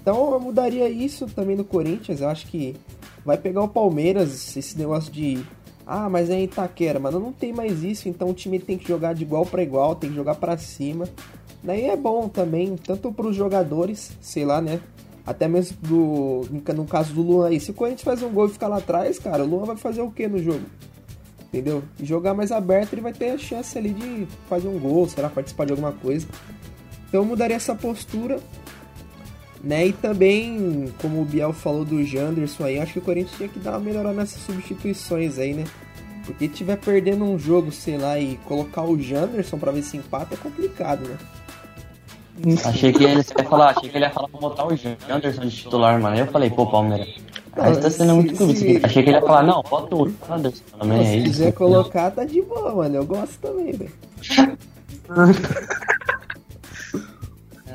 [0.00, 2.20] Então eu mudaria isso também no Corinthians.
[2.20, 2.76] Eu acho que
[3.24, 5.44] vai pegar o Palmeiras, esse negócio de
[5.86, 9.14] ah, mas é Itaquera, mano, não tem mais isso, então o time tem que jogar
[9.14, 11.06] de igual para igual, tem que jogar para cima.
[11.62, 14.80] Daí é bom também, tanto para os jogadores, sei lá, né?
[15.26, 16.42] Até mesmo do,
[16.74, 17.60] no caso do Luan aí.
[17.60, 20.02] Se o Corinthians faz um gol e ficar lá atrás, cara, o Luan vai fazer
[20.02, 20.64] o que no jogo?
[21.48, 21.82] Entendeu?
[21.98, 25.30] E jogar mais aberto, ele vai ter a chance ali de fazer um gol, será
[25.30, 26.26] participar de alguma coisa.
[27.14, 28.40] Então eu mudaria essa postura.
[29.62, 29.86] Né?
[29.86, 33.60] E também, como o Biel falou do Janderson aí, acho que o Corinthians tinha que
[33.60, 35.62] dar uma melhorada nessas substituições aí, né?
[36.26, 40.34] Porque tiver perdendo um jogo, sei lá, e colocar o Janderson para ver se empata
[40.34, 41.16] é complicado, né?
[42.64, 45.56] Achei que ele ia falar, achei que ele ia falar pra botar o Janderson de
[45.56, 46.16] titular, mano.
[46.16, 47.14] Eu falei, pô, Palmeiras.
[47.56, 48.80] Aí tá sendo muito clube.
[48.82, 51.20] Achei que ele ia falar, não, bota o Janderson também.
[51.20, 52.96] Se quiser colocar, tá de boa, mano.
[52.96, 53.92] Eu gosto também, velho.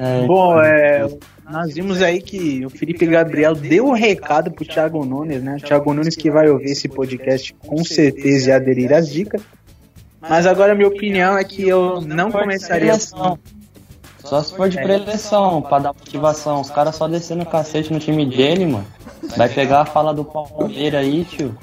[0.01, 1.09] É, Bom, é,
[1.49, 5.57] nós vimos aí que o Felipe Gabriel deu o um recado pro Thiago Nunes, né?
[5.61, 9.41] Thiago Nunes que vai ouvir esse podcast com certeza e aderir às dicas.
[10.21, 13.13] Mas agora a minha opinião é que eu não começaria assim.
[14.23, 16.61] Só se for de preleção, pra dar motivação.
[16.61, 18.87] Os caras só descendo o cacete no time dele, mano.
[19.35, 21.57] Vai pegar a fala do Palmeiras aí, tio.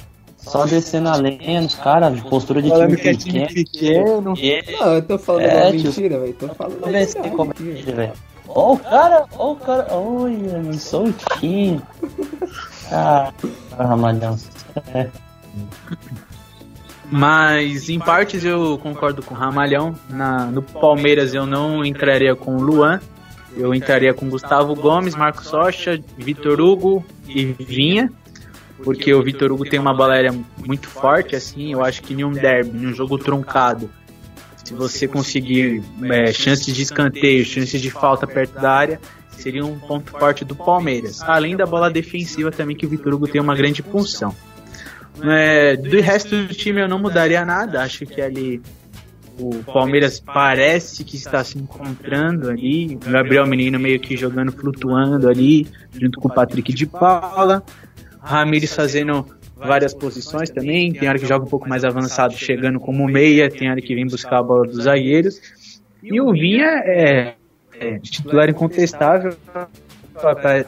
[0.47, 3.19] Só descendo a lenha nos caras, de postura de time pequeno.
[3.19, 4.35] time pequeno.
[4.81, 6.35] Não, eu tô falando é, uma mentira, velho.
[6.35, 8.13] Tô falando uma mentira, velho.
[8.49, 11.83] Ó o cara, ó o cara, olha, me soltinho.
[12.93, 13.33] Ah,
[13.77, 14.39] Ramalhão.
[14.95, 15.09] É.
[17.11, 19.95] Mas em partes eu concordo com o Ramalhão.
[20.09, 23.01] Na, no Palmeiras eu não entraria com o Luan.
[23.57, 28.13] Eu entraria com Gustavo Gomes, Marcos Rocha, Vitor Hugo e Vinha.
[28.83, 30.35] Porque o Vitor Hugo tem uma bola aérea
[30.65, 31.73] muito forte, assim.
[31.73, 33.91] Eu acho que em um derby, em um jogo truncado,
[34.65, 39.79] se você conseguir é, chances de escanteio, chances de falta perto da área, seria um
[39.79, 41.23] ponto forte do Palmeiras.
[41.23, 44.35] Além da bola defensiva também, que o Vitor Hugo tem uma grande função.
[45.23, 47.83] É, do resto do time eu não mudaria nada.
[47.83, 48.61] Acho que ali
[49.39, 52.97] o Palmeiras parece que está se encontrando ali.
[52.97, 57.63] O Gabriel Menino meio que jogando, flutuando ali, junto com o Patrick de Paula.
[58.27, 59.25] Ramires fazendo
[59.57, 60.93] várias posições também.
[60.93, 63.49] Tem hora que joga um pouco mais avançado, chegando como meia.
[63.49, 65.41] Tem hora que vem buscar a bola dos zagueiros.
[66.03, 67.35] E o Vinha é,
[67.79, 69.37] é titular incontestável.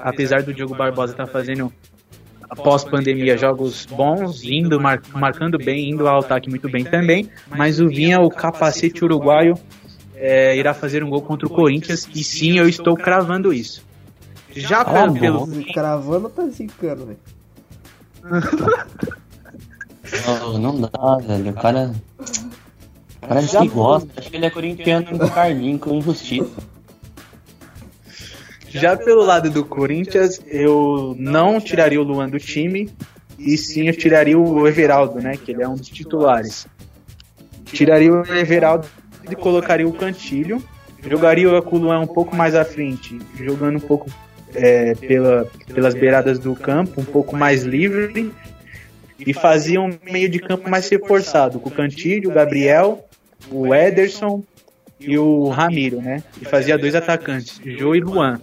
[0.05, 1.73] Apesar do Diogo Barbosa estar tá fazendo
[2.49, 7.29] após pandemia, jogos bons, indo, mar, marcando bem, indo ao ataque muito bem também.
[7.49, 9.55] Mas o Vinha, o capacete uruguaio,
[10.14, 12.09] é, irá fazer um gol contra o Corinthians.
[12.14, 13.85] E sim, eu estou cravando isso.
[14.55, 15.47] Já ah, pelo.
[15.73, 17.18] Cravando tá zicando, velho.
[20.22, 21.50] Não, não dá, velho.
[21.50, 21.94] O cara.
[23.22, 24.09] O cara Já que gosta.
[24.16, 26.50] Acho que ele é corintiano do Carlinho com injustiça.
[28.68, 32.90] Já pelo lado do Corinthians, eu não tiraria o Luan do time,
[33.38, 35.37] e sim eu tiraria o Everaldo, né?
[35.37, 36.66] Que ele é um dos titulares.
[37.64, 38.87] Tiraria o Everaldo
[39.31, 40.62] e colocaria o Cantilho.
[41.02, 44.11] Jogaria com o Luan um pouco mais à frente, jogando um pouco
[44.54, 48.32] é, pela, pelas beiradas do campo, um pouco mais livre.
[49.18, 53.04] E fazia um meio de campo mais reforçado, com o Cantilho, o Gabriel,
[53.50, 54.44] o Ederson
[55.00, 56.22] e o Ramiro, né?
[56.40, 58.40] E fazia dois atacantes, Jô e Luan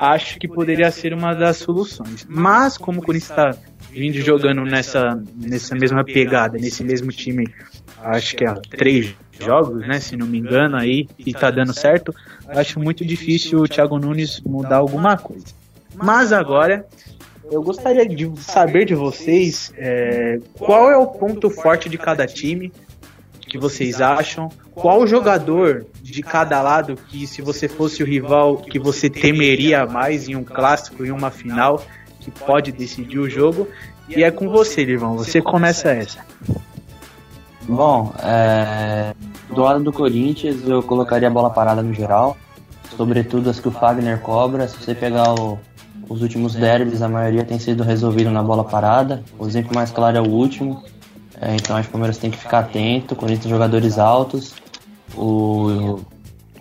[0.00, 2.26] acho que poderia ser uma das soluções.
[2.28, 3.56] Mas como o Corinthians está
[3.90, 7.46] vindo jogando nessa, nessa mesma pegada, nesse mesmo time,
[8.02, 12.14] acho que há três jogos, né, se não me engano, aí, e tá dando certo,
[12.48, 15.46] acho muito difícil o Thiago Nunes mudar alguma coisa.
[15.94, 16.86] Mas agora,
[17.50, 22.72] eu gostaria de saber de vocês é, qual é o ponto forte de cada time,
[23.46, 24.50] que vocês acham?
[24.74, 30.28] Qual jogador de cada lado que, se você fosse o rival, que você temeria mais
[30.28, 31.84] em um clássico, em uma final,
[32.20, 33.68] que pode decidir o jogo?
[34.08, 35.16] E é com você, Livão.
[35.16, 36.24] Você começa essa.
[37.68, 39.12] Bom, é...
[39.50, 42.36] do lado do Corinthians, eu colocaria a bola parada no geral,
[42.96, 44.68] sobretudo as que o Fagner cobra.
[44.68, 45.58] Se você pegar o,
[46.08, 49.22] os últimos derbys, a maioria tem sido resolvido na bola parada.
[49.38, 50.82] O exemplo mais claro é o último,
[51.40, 53.14] é, então acho que o Palmeiras tem que ficar atento.
[53.14, 54.54] O Corinthians jogadores altos.
[55.16, 56.00] O,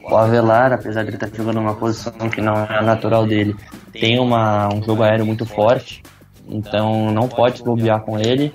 [0.04, 3.56] o Avelar, apesar de ele estar jogando uma posição que não é a natural dele,
[3.92, 6.04] tem uma, um jogo aéreo muito forte.
[6.48, 8.54] Então não pode bobear com ele.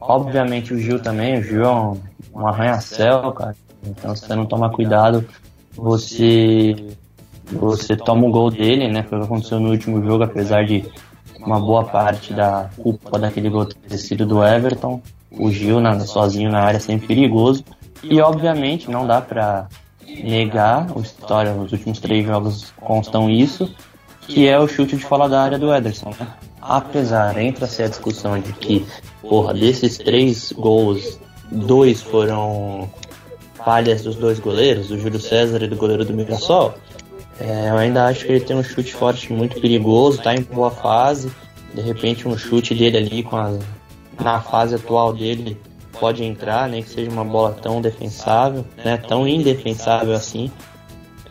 [0.00, 2.00] Obviamente o Gil também, o Gil é um,
[2.34, 3.56] um arranha-céu, cara.
[3.86, 5.26] Então se você não tomar cuidado,
[5.74, 6.76] você
[7.50, 9.02] você toma o gol dele, né?
[9.02, 10.84] Foi o que aconteceu no último jogo, apesar de
[11.40, 16.50] uma boa parte da culpa daquele gol ter sido do Everton o Gil na, sozinho
[16.50, 17.64] na área é sempre perigoso.
[18.02, 19.68] E obviamente não dá para
[20.06, 23.72] negar, a história, os últimos três jogos constam isso,
[24.22, 26.12] que é o chute de fora da área do Ederson.
[26.18, 26.26] Né?
[26.60, 28.86] Apesar, entra-se a discussão de que,
[29.22, 31.18] porra, desses três gols,
[31.50, 32.90] dois foram
[33.64, 36.74] falhas dos dois goleiros, do Júlio César e do goleiro do Mirassol.
[37.40, 40.70] É, eu ainda acho que ele tem um chute forte muito perigoso, tá em boa
[40.70, 41.30] fase.
[41.72, 43.58] De repente um chute dele ali com
[44.18, 45.56] na fase atual dele
[45.98, 50.50] pode entrar, nem que seja uma bola tão defensável, né, tão indefensável assim.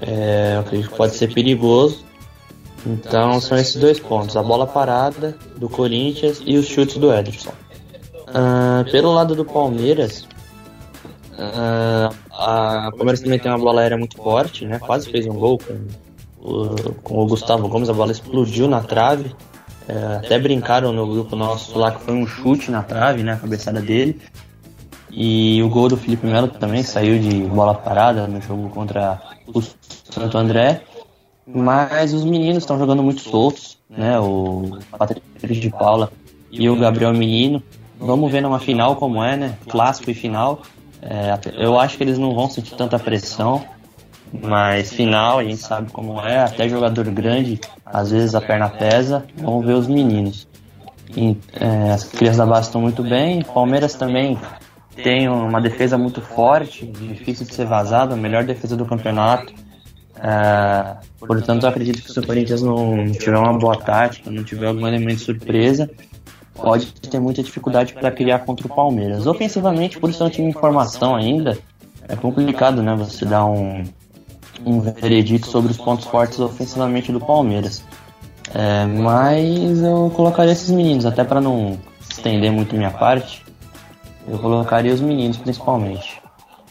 [0.02, 2.06] É, eu acredito que pode ser perigoso.
[2.88, 7.52] Então são esses dois pontos: a bola parada do Corinthians e os chutes do Ederson.
[8.30, 10.28] Uh, pelo lado do Palmeiras,
[11.34, 14.80] uh, a Palmeiras também tem uma bola aérea muito forte, né?
[14.80, 15.88] Quase fez um gol com
[16.40, 19.36] o, com o Gustavo Gomes, a bola explodiu na trave.
[19.90, 23.34] É, até brincaram no grupo nosso lá que foi um chute na trave, né?
[23.34, 24.20] A cabeçada dele.
[25.10, 29.62] E o gol do Felipe Melo também saiu de bola parada no jogo contra o
[29.62, 30.84] Santo André.
[31.48, 34.20] Mas os meninos estão jogando muito soltos, né?
[34.20, 36.12] O Patrick de Paula
[36.52, 37.64] e o Gabriel Menino.
[38.00, 39.58] Vamos ver numa final como é, né?
[39.68, 40.62] Clássico e final.
[41.02, 43.64] É, eu acho que eles não vão sentir tanta pressão.
[44.44, 49.26] Mas final, a gente sabe como é, até jogador grande, às vezes a perna pesa.
[49.38, 50.48] Vamos ver os meninos.
[51.16, 53.42] E, é, as crianças da base estão muito bem.
[53.42, 54.38] Palmeiras também
[55.02, 59.54] tem uma defesa muito forte, difícil de ser vazada, a melhor defesa do campeonato.
[60.22, 64.68] É, portanto, eu acredito que se o Corinthians não tiver uma boa tática, não tiver
[64.68, 65.90] algum elemento de surpresa,
[66.54, 69.28] pode ter muita dificuldade para criar contra o Palmeiras.
[69.28, 71.58] Ofensivamente, por ser um time em formação ainda,
[72.08, 72.96] é complicado, né?
[72.96, 73.84] Você dar um,
[74.66, 77.84] um veredito sobre os pontos fortes ofensivamente do Palmeiras.
[78.54, 81.78] É, mas eu colocaria esses meninos, até para não
[82.10, 83.46] estender muito minha parte,
[84.28, 86.22] eu colocaria os meninos principalmente.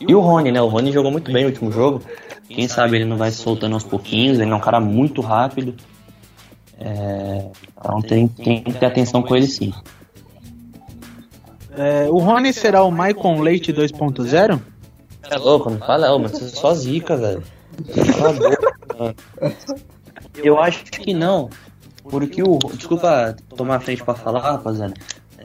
[0.01, 0.61] E o Rony, né?
[0.61, 2.03] O Rony jogou muito bem no último jogo.
[2.49, 5.75] Quem sabe ele não vai se soltando aos pouquinhos, ele é um cara muito rápido.
[6.79, 9.73] É, então tem, tem que ter atenção com ele sim.
[11.77, 14.61] É, o Rony será o Maicon Leite 2.0?
[15.29, 17.43] É louco, não fala, ô, mas você é só zica, velho.
[20.43, 21.51] Eu acho que não.
[22.05, 22.59] Porque o.
[22.75, 24.95] Desculpa tomar a frente pra falar, rapaziada.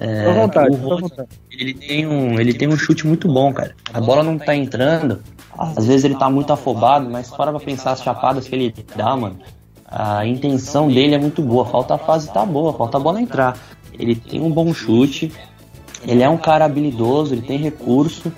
[0.03, 3.75] É, vontade, o ele tem um ele tem um chute muito bom, cara.
[3.93, 5.21] A bola não tá entrando.
[5.55, 9.15] Às vezes ele tá muito afobado, mas para pra pensar as chapadas que ele dá,
[9.15, 9.37] mano.
[9.85, 11.65] A intenção dele é muito boa.
[11.65, 13.55] Falta a fase tá boa, falta a bola entrar.
[13.93, 15.31] Ele tem um bom chute.
[16.07, 18.33] Ele é um cara habilidoso, ele tem recurso.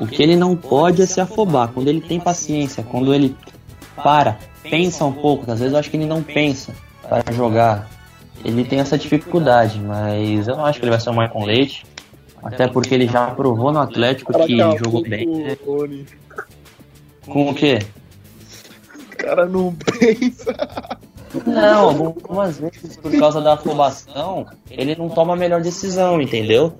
[0.00, 1.68] O que ele não pode é se afobar.
[1.74, 3.36] Quando ele tem paciência, quando ele
[3.96, 5.50] para, pensa um pouco.
[5.50, 7.95] Às vezes eu acho que ele não pensa para jogar.
[8.44, 11.84] Ele tem essa dificuldade, mas eu não acho que ele vai ser o Michael Leite.
[12.42, 15.26] Até porque ele já provou no Atlético que Caraca, jogou o- bem.
[15.26, 15.56] né?
[17.26, 17.80] Com o quê?
[19.12, 20.54] O cara não pensa.
[21.44, 26.72] Não, algumas vezes por causa da afobação, ele não toma a melhor decisão, entendeu?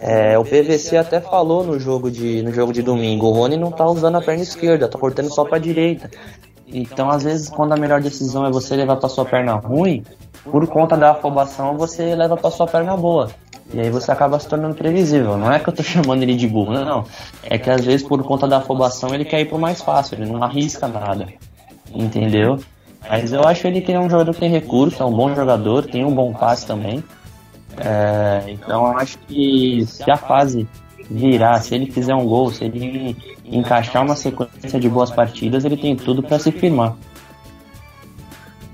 [0.00, 3.72] É, o PVC até falou no jogo de no jogo de domingo, o Rony não
[3.72, 6.08] tá usando a perna esquerda, tá cortando só pra direita.
[6.68, 10.04] Então, às vezes, quando a melhor decisão é você levar pra sua perna ruim,
[10.50, 13.30] por conta da afobação, você leva pra sua perna boa.
[13.72, 15.36] E aí você acaba se tornando previsível.
[15.36, 16.84] Não é que eu tô chamando ele de burro, não.
[16.84, 17.04] não.
[17.42, 20.30] É que às vezes, por conta da afobação, ele quer ir pro mais fácil, ele
[20.30, 21.26] não arrisca nada.
[21.94, 22.58] Entendeu?
[23.08, 25.86] Mas eu acho ele que é um jogador que tem recurso, é um bom jogador,
[25.86, 27.02] tem um bom passe também.
[27.76, 30.66] É, então eu acho que se a fase
[31.10, 35.76] virar, se ele fizer um gol, se ele encaixar uma sequência de boas partidas, ele
[35.76, 36.94] tem tudo para se firmar.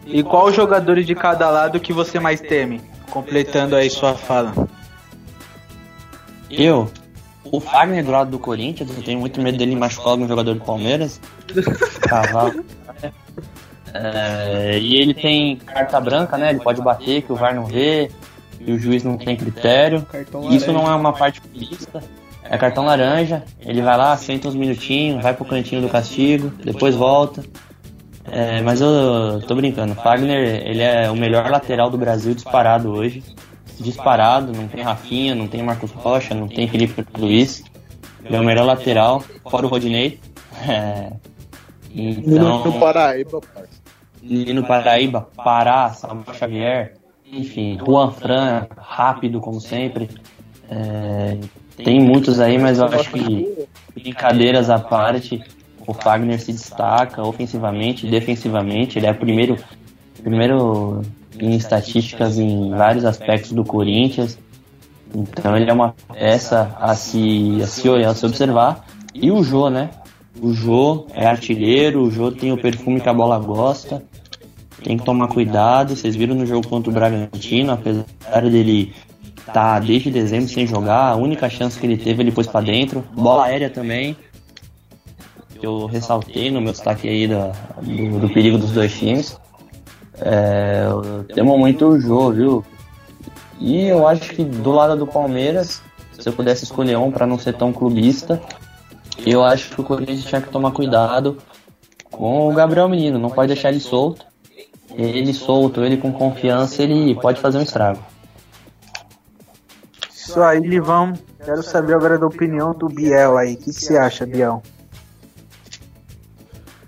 [0.06, 2.80] E qual jogador de cada lado que você mais teme?
[3.10, 4.52] Completando aí sua fala.
[6.50, 6.90] Eu,
[7.44, 10.60] o Fagner do lado do Corinthians, eu tenho muito medo dele machucar algum jogador do
[10.60, 11.20] Palmeiras.
[12.02, 12.64] Cavalo.
[13.92, 16.50] É, e ele tem carta branca, né?
[16.50, 18.10] Ele pode bater, que o VAR não vê,
[18.58, 20.02] e o juiz não tem critério.
[20.02, 22.02] Cartão Isso não é uma parte lista.
[22.42, 23.44] É cartão laranja.
[23.60, 27.44] Ele vai lá, senta uns minutinhos, vai pro cantinho do castigo, depois volta.
[28.30, 29.94] É, mas eu tô brincando.
[29.94, 33.22] Fagner, ele é o melhor lateral do Brasil disparado hoje.
[33.78, 37.62] Disparado, não tem Rafinha, não tem Marcos Rocha, não tem Felipe Luiz.
[38.24, 40.20] Ele é o melhor lateral, fora o Rodinei.
[40.66, 41.12] É,
[41.92, 43.40] então, No Paraíba.
[44.22, 46.94] Nino Paraíba, Pará, Samuel Xavier,
[47.30, 50.08] enfim, Juan Fran, rápido como sempre.
[50.70, 51.38] É,
[51.76, 55.42] tem muitos aí, mas eu acho que brincadeiras à parte,
[55.86, 59.56] o Fagner se destaca ofensivamente, defensivamente, ele é primeiro,
[60.22, 61.02] primeiro
[61.38, 64.38] em estatísticas em vários aspectos do Corinthians.
[65.14, 68.84] Então ele é uma peça a se, a se olhar, a se observar.
[69.14, 69.90] E o Jô, né?
[70.40, 74.02] O Jô é artilheiro, o Jô tem o perfume que a bola gosta.
[74.82, 75.94] Tem que tomar cuidado.
[75.94, 78.04] Vocês viram no jogo contra o Bragantino, apesar
[78.50, 78.92] dele
[79.52, 83.04] tá desde dezembro sem jogar, a única chance que ele teve ele pôs pra dentro.
[83.14, 84.16] Bola aérea também.
[85.64, 89.38] Que Eu ressaltei no meu destaque aí da, do, do perigo dos dois times.
[90.20, 90.86] É,
[91.34, 92.64] temos muito o Jô, viu?
[93.58, 95.82] E eu acho que do lado do Palmeiras,
[96.18, 98.40] se eu pudesse escolher um para não ser tão clubista,
[99.26, 101.38] eu acho que o Corinthians tinha que tomar cuidado
[102.10, 104.26] com o Gabriel Menino, não pode deixar ele solto.
[104.96, 108.00] Ele solto, ele com confiança, ele pode fazer um estrago.
[110.08, 111.14] Isso aí, Livão.
[111.44, 113.54] Quero saber agora da opinião do Biel aí.
[113.54, 114.62] O que você acha, Biel?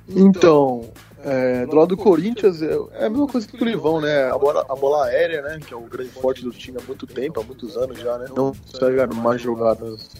[0.08, 0.90] Então,
[1.24, 4.30] é, do lado do Corinthians, é é a mesma coisa que o Livão, né?
[4.30, 5.58] A bola, a bola aérea, né?
[5.58, 8.26] Que é o grande forte do time há muito tempo, há muitos anos já, né?
[8.34, 10.10] Não consegue mais jogadas.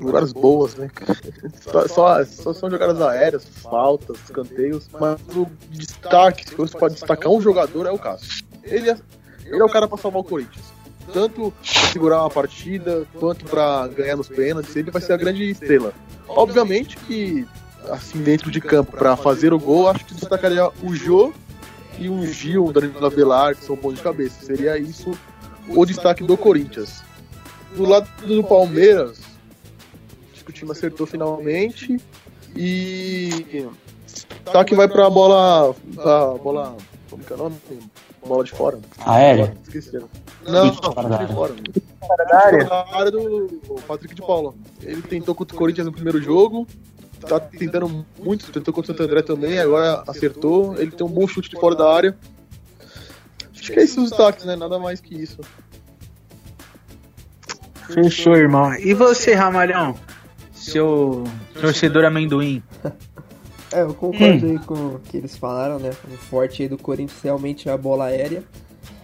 [0.00, 0.90] Jogadas boas, né?
[1.62, 4.88] Só, só, só são jogadas aéreas, faltas, escanteios.
[4.92, 8.44] Mas o destaque, se você pode destacar um jogador, é o Cássio.
[8.62, 8.96] Ele é,
[9.46, 10.66] ele é o cara pra salvar o Corinthians.
[11.12, 14.76] Tanto pra segurar uma partida, quanto pra ganhar nos pênaltis.
[14.76, 15.94] Ele vai ser a grande estrela.
[16.28, 17.46] Obviamente que
[17.90, 21.32] assim, dentro de campo para fazer o gol, acho que destacaria o Jô
[21.98, 24.44] e o Gil, o Danilo Avelar, que são bons de cabeça.
[24.44, 25.16] Seria isso
[25.68, 27.02] o destaque do Corinthians.
[27.74, 29.20] Do lado do Palmeiras,
[30.32, 31.98] acho que o time acertou finalmente.
[32.54, 33.66] E
[34.44, 35.74] destaque vai para a bola.
[35.98, 36.76] A bola.
[37.10, 37.56] Como que é o nome?
[38.26, 38.80] Bola de fora.
[39.04, 39.56] Aérea?
[39.62, 39.98] Esqueci.
[40.46, 41.54] Não, fora da não, de fora.
[42.28, 42.66] da área?
[42.66, 44.54] A área do Patrick de Paula.
[44.82, 46.66] Ele tentou contra o Corinthians no primeiro jogo.
[47.20, 50.76] Tá tentando muito, tentou contra o Santo André também, agora acertou.
[50.78, 52.16] Ele tem um bom chute de fora da área.
[53.52, 54.54] Acho que é esses os destaques, né?
[54.54, 55.40] Nada mais que isso.
[57.88, 58.74] Fechou, irmão.
[58.74, 59.94] E você, Ramalhão?
[60.52, 61.24] Seu
[61.60, 62.62] torcedor amendoim.
[63.72, 65.90] É, eu concordo aí com o que eles falaram, né?
[66.12, 68.44] O forte aí do Corinthians realmente é a bola aérea.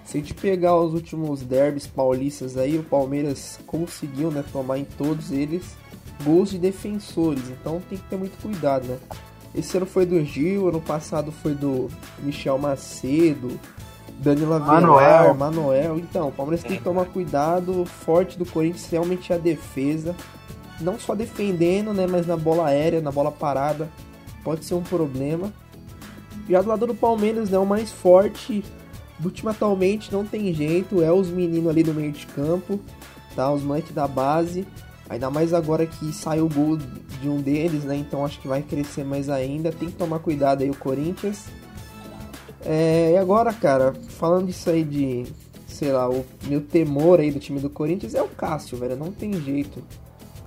[0.05, 4.85] Se a gente pegar os últimos derbys paulistas aí, o Palmeiras conseguiu, né, tomar em
[4.85, 5.65] todos eles
[6.25, 7.49] gols de defensores.
[7.49, 8.99] Então tem que ter muito cuidado, né?
[9.55, 11.89] Esse ano foi do Gil, ano passado foi do
[12.21, 13.61] Michel Macedo,
[14.23, 15.99] Danilo Avelar, Manuel.
[15.99, 17.85] Então, o Palmeiras tem que tomar cuidado.
[17.85, 20.15] Forte do Corinthians realmente é a defesa.
[20.81, 22.07] Não só defendendo, né?
[22.07, 23.91] Mas na bola aérea, na bola parada.
[24.45, 25.53] Pode ser um problema.
[26.49, 27.59] Já do lado do Palmeiras, né?
[27.59, 28.65] O mais forte
[29.19, 31.03] do time atualmente não tem jeito.
[31.03, 32.81] É os meninos ali do meio de campo.
[33.35, 33.53] Tá?
[33.53, 34.67] Os moleques da base.
[35.13, 37.95] Ainda mais agora que saiu o gol de um deles, né?
[37.95, 39.71] Então acho que vai crescer mais ainda.
[39.71, 41.45] Tem que tomar cuidado aí o Corinthians.
[42.65, 45.27] É, e agora, cara, falando disso aí de,
[45.67, 49.13] sei lá, o meu temor aí do time do Corinthians é o Cássio, velho, não
[49.13, 49.81] tem jeito.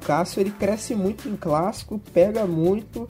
[0.01, 3.07] O Cássio, ele cresce muito em clássico, pega muito.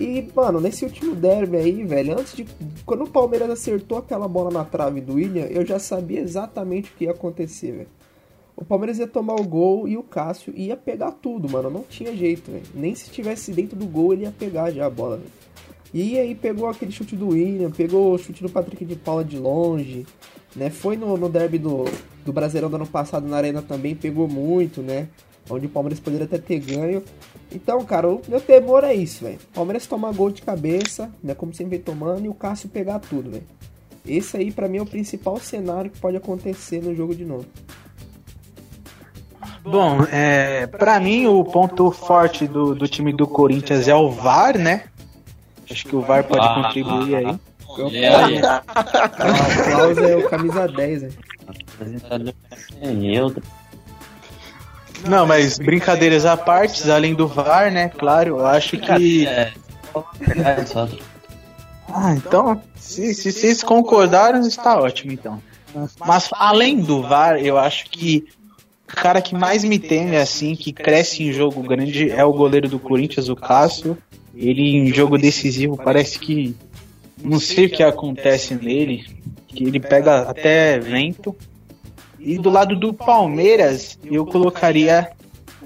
[0.00, 2.44] E, mano, nesse último derby aí, velho, antes de.
[2.84, 6.94] Quando o Palmeiras acertou aquela bola na trave do William, eu já sabia exatamente o
[6.94, 7.97] que ia acontecer, velho.
[8.60, 11.70] O Palmeiras ia tomar o gol e o Cássio ia pegar tudo, mano.
[11.70, 12.64] Não tinha jeito, velho.
[12.74, 15.30] Nem se estivesse dentro do gol ele ia pegar já a bola, velho.
[15.94, 19.38] E aí pegou aquele chute do William, pegou o chute do Patrick de Paula de
[19.38, 20.04] longe,
[20.56, 20.70] né?
[20.70, 21.84] Foi no, no derby do,
[22.24, 25.08] do Brasileirão do ano passado na Arena também, pegou muito, né?
[25.48, 27.04] Onde o Palmeiras poderia até ter ganho.
[27.52, 29.38] Então, cara, o meu temor é isso, velho.
[29.54, 31.32] Palmeiras tomar gol de cabeça, né?
[31.32, 33.46] Como sempre tomando, e o Cássio pegar tudo, velho.
[34.04, 37.46] Esse aí, para mim, é o principal cenário que pode acontecer no jogo de novo.
[39.64, 44.56] Bom, é, para mim o ponto forte do, do time do Corinthians é o VAR,
[44.56, 44.84] né?
[45.70, 47.38] Acho que o VAR pode ah, contribuir ah, aí.
[47.94, 48.62] É, é.
[49.60, 51.10] o Klaus é o camisa 10, né?
[52.80, 52.94] É.
[55.08, 57.88] Não, mas brincadeiras à parte, além do VAR, né?
[57.88, 59.26] Claro, eu acho que.
[59.26, 59.52] É.
[61.88, 65.40] Ah, então, se, se vocês concordaram, está ótimo, então.
[66.04, 68.26] Mas além do VAR, eu acho que
[68.88, 72.78] cara que mais me teme, assim, que cresce em jogo grande é o goleiro do
[72.78, 73.96] Corinthians, o Cássio.
[74.34, 76.54] Ele em jogo decisivo parece que
[77.22, 79.04] não sei o que acontece nele,
[79.46, 81.34] que ele pega até vento.
[82.18, 85.10] E do lado do Palmeiras, eu colocaria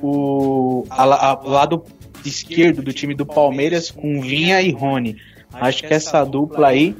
[0.02, 1.84] o a, a, o lado
[2.24, 5.16] esquerdo do time do Palmeiras com Vinha e Rony.
[5.52, 6.96] Acho que essa dupla aí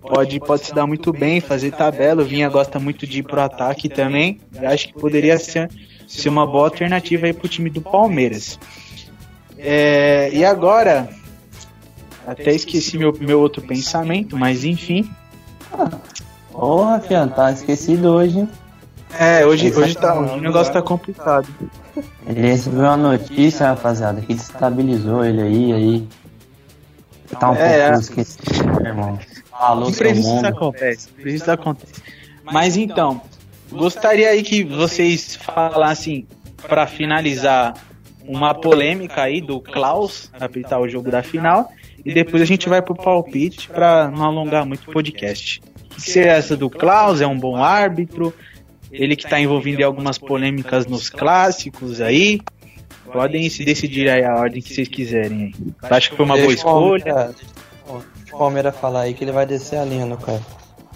[0.00, 2.22] pode, pode se dar muito bem, fazer tabela.
[2.22, 4.40] O Vinha gosta muito de ir pro ataque também.
[4.62, 5.70] Acho que poderia ser,
[6.06, 8.58] ser uma boa alternativa aí pro time do Palmeiras.
[9.58, 11.08] É, e agora,
[12.26, 15.08] até esqueci meu, meu outro pensamento, mas enfim.
[16.50, 18.48] Porra, Fian, tá esquecido hoje.
[19.18, 21.48] É, hoje, hoje, tá, hoje o negócio tá complicado.
[22.26, 26.08] Ele recebeu uma notícia, rapaziada, que destabilizou ele aí, aí.
[27.38, 28.00] Tá um é, pouco é.
[28.00, 29.18] esquecido, irmão.
[29.50, 32.02] Falou Imprevistos acontece, imprevistos acontece.
[32.44, 33.20] Mas então,
[33.70, 36.26] gostaria aí que vocês falassem,
[36.66, 37.74] para finalizar,
[38.26, 41.72] uma polêmica aí do Klaus apitar o jogo da final.
[42.04, 45.60] E depois a gente vai pro palpite para não alongar muito o podcast.
[45.98, 48.32] Se é essa do Klaus é um bom árbitro,
[48.90, 52.40] ele que está envolvido em algumas polêmicas nos clássicos aí.
[53.04, 55.54] Podem se decidir aí a ordem que vocês quiserem aí.
[55.90, 57.34] Acho que foi uma boa escolha.
[58.32, 60.40] O Palmeiras falar aí que ele vai descer a linha no cara.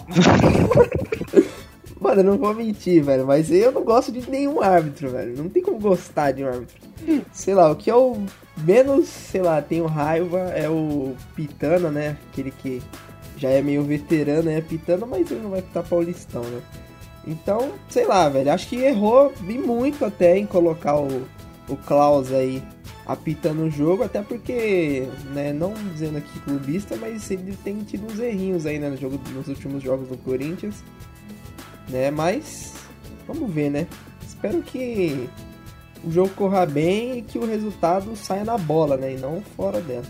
[1.99, 5.35] Mano, eu não vou mentir, velho, mas eu não gosto de nenhum árbitro, velho.
[5.35, 6.75] Não tem como gostar de um árbitro.
[7.31, 8.23] Sei lá, o que eu
[8.57, 12.17] menos, sei lá, tenho raiva é o Pitana, né?
[12.31, 12.81] Aquele que
[13.37, 16.61] já é meio veterano, é Pitana, mas ele não vai ficar paulistão, né?
[17.27, 21.23] Então, sei lá, velho, acho que errou e muito até em colocar o,
[21.67, 22.63] o Klaus aí
[23.05, 28.19] apitando o jogo, até porque, né, não dizendo aqui clubista, mas ele tem tido uns
[28.19, 30.83] errinhos aí né, no jogo, nos últimos jogos do Corinthians,
[31.87, 32.09] né?
[32.09, 32.73] Mas
[33.27, 33.87] vamos ver, né?
[34.25, 35.29] Espero que
[36.03, 39.13] o jogo corra bem e que o resultado saia na bola, né?
[39.13, 40.05] E não fora dela.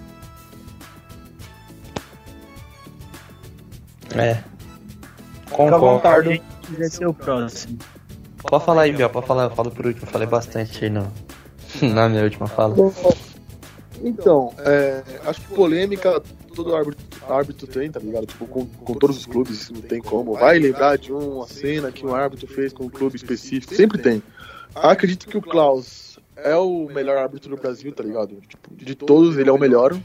[4.16, 4.42] É.
[5.52, 6.32] Concordo.
[6.62, 7.78] Quiser ser o próximo.
[8.38, 11.12] Pode falar aí, Biel, pode falar, eu falo por último, eu falei bastante aí no,
[11.94, 12.76] na minha última fala.
[14.04, 16.22] Então, é, acho que polêmica
[16.56, 18.26] todo árbitro, árbitro tem, tá ligado?
[18.26, 20.34] Tipo, com, com todos os clubes, não tem como.
[20.34, 24.24] Vai lembrar de uma cena que um árbitro fez com um clube específico, sempre tem.
[24.74, 28.38] Acredito que o Klaus é o melhor árbitro do Brasil, tá ligado?
[28.48, 29.98] Tipo, de todos, ele é o melhor.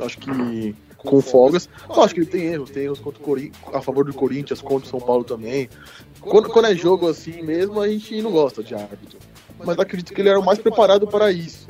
[0.00, 1.68] Acho que com folgas.
[1.88, 4.90] Acho que ele tem erros, tem erros contra o a favor do Corinthians, contra o
[4.90, 5.68] São Paulo também.
[6.20, 9.18] Quando, quando é jogo assim mesmo, a gente não gosta de árbitro.
[9.64, 11.66] Mas acredito que ele era o mais preparado para isso.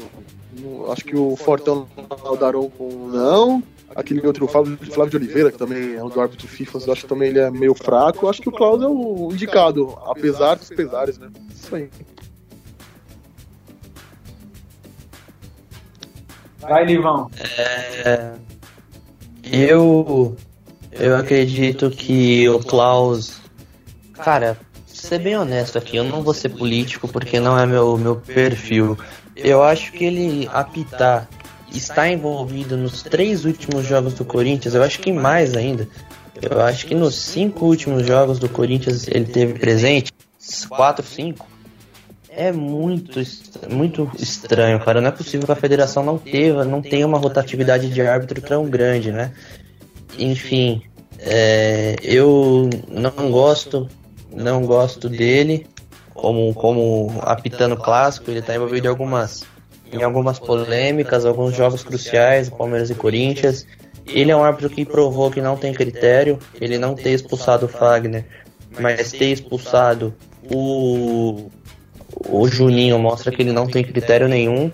[0.90, 1.86] Acho que o Fortão
[2.24, 3.62] o Daron com não.
[3.94, 7.02] aquele outro Flávio, Flávio de Oliveira, que também é o do árbitro FIFA, eu acho
[7.02, 8.26] que também ele é meio fraco.
[8.26, 11.28] Eu acho que o Klaus é o indicado, apesar dos pesares, né?
[11.54, 11.90] Isso aí.
[16.58, 17.30] Vai, Livão.
[17.40, 18.32] É,
[19.44, 20.36] eu
[20.92, 23.40] eu acredito que o Klaus,
[24.14, 24.58] cara,
[24.98, 28.98] ser bem honesto aqui, eu não vou ser político porque não é meu meu perfil.
[29.36, 31.28] Eu acho que ele apitar
[31.72, 35.86] está envolvido nos três últimos jogos do Corinthians, eu acho que mais ainda.
[36.40, 40.12] Eu acho que nos cinco últimos jogos do Corinthians ele teve presente,
[40.68, 41.46] quatro, cinco.
[42.30, 43.20] É muito,
[43.68, 45.00] muito estranho, cara.
[45.00, 48.66] Não é possível que a federação não teve, não tenha uma rotatividade de árbitro tão
[48.66, 49.32] grande, né?
[50.16, 50.82] Enfim,
[51.18, 53.88] é, eu não gosto,
[54.38, 55.66] não gosto dele
[56.14, 58.30] como, como apitando clássico.
[58.30, 59.44] Ele está envolvido em algumas,
[59.92, 63.66] em algumas polêmicas, alguns jogos cruciais, Palmeiras e Corinthians.
[64.06, 66.38] Ele é um árbitro que provou que não tem critério.
[66.60, 68.24] Ele não ter expulsado o Fagner,
[68.78, 70.14] mas ter expulsado
[70.50, 71.50] o
[72.26, 74.70] o Juninho mostra que ele não tem critério nenhum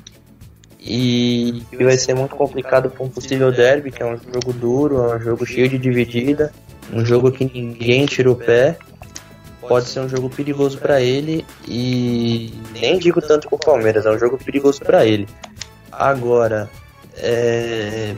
[0.80, 5.16] e vai ser muito complicado para um possível derby, que é um jogo duro, é
[5.16, 6.52] um jogo cheio de dividida,
[6.92, 8.76] um jogo que ninguém tira o pé.
[9.68, 14.10] Pode ser um jogo perigoso para ele e nem digo tanto com o Palmeiras, é
[14.10, 15.26] um jogo perigoso para ele.
[15.90, 16.68] Agora,
[17.16, 18.14] é...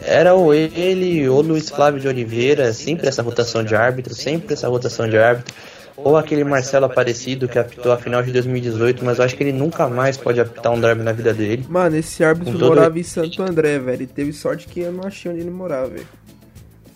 [0.00, 4.68] era ou ele ou Luiz Flávio de Oliveira, sempre essa rotação de árbitro, sempre essa
[4.68, 5.54] rotação de árbitro
[5.96, 9.52] ou aquele Marcelo Aparecido que apitou a final de 2018, mas eu acho que ele
[9.52, 11.64] nunca mais pode apitar um derby na vida dele.
[11.68, 13.96] Mano, esse árbitro morava em Santo André, velho.
[13.96, 16.06] Ele teve sorte que eu não achei onde ele morava, velho.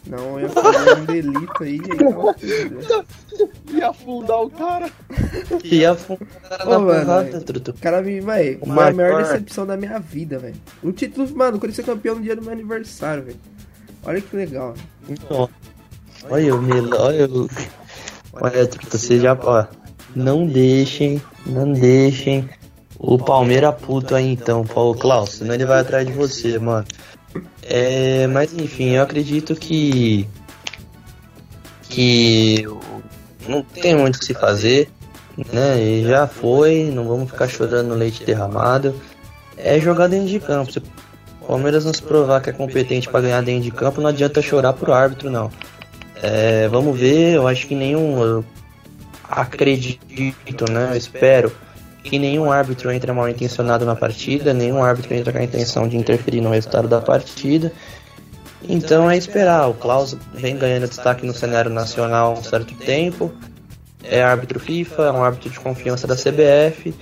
[0.06, 1.80] Não, ia fazer um delito aí.
[1.80, 4.90] aí ia afundar o cara.
[5.64, 7.70] Ia afundar o cara na porrada, truto.
[7.72, 10.56] O cara me, vai, foi a maior decepção da minha vida, velho.
[10.82, 13.40] O título, mano, quando ser campeão no dia do meu aniversário, velho.
[14.04, 14.74] Olha que legal.
[15.08, 15.48] Então,
[16.30, 17.48] olha o Mila, olha o.
[18.32, 19.36] Olha, truta, você já.
[19.42, 19.66] Ó,
[20.14, 22.48] não deixem, não deixem
[22.98, 26.86] o Palmeiras puto aí então, Paulo Klaus, senão ele vai atrás de você, mano.
[27.62, 30.28] É, mas enfim, eu acredito que.
[31.88, 32.64] que.
[33.48, 34.88] não tem muito o que se fazer,
[35.52, 35.80] né?
[35.82, 38.94] E já foi, não vamos ficar chorando no leite derramado.
[39.56, 40.72] É jogar dentro de campo.
[40.72, 40.82] Se o
[41.46, 44.72] Palmeiras não se provar que é competente para ganhar dentro de campo, não adianta chorar
[44.72, 45.50] pro árbitro, não.
[46.22, 48.22] É, vamos ver, eu acho que nenhum.
[48.22, 48.44] Eu
[49.28, 50.90] acredito, né?
[50.92, 51.52] Eu espero
[52.06, 55.96] que nenhum árbitro entre mal intencionado na partida, nenhum árbitro entra com a intenção de
[55.96, 57.72] interferir no resultado da partida.
[58.68, 59.68] Então é esperar.
[59.68, 63.32] O Klaus vem ganhando destaque no cenário nacional há um certo tempo.
[64.04, 66.94] É árbitro FIFA, é um árbitro de confiança da CBF.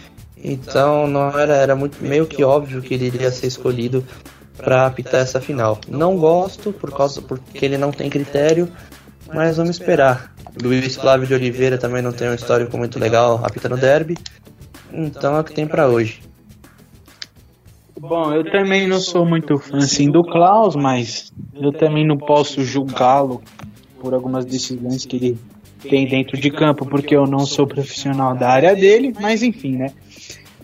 [0.43, 4.05] Então não era, era muito meio que óbvio que ele iria ser escolhido
[4.57, 5.79] para apitar essa final.
[5.89, 8.71] Não gosto por causa porque ele não tem critério,
[9.33, 10.33] mas vamos esperar.
[10.63, 14.17] Luiz Flávio de Oliveira também não tem um histórico muito legal apitando derby.
[14.95, 16.21] Então é o que tem para hoje.
[17.99, 22.63] Bom, eu também não sou muito fã assim do Klaus, mas eu também não posso
[22.63, 23.43] julgá-lo
[24.01, 25.39] por algumas decisões que ele
[25.89, 29.87] tem dentro de campo, porque eu não sou profissional da área dele, mas enfim, né?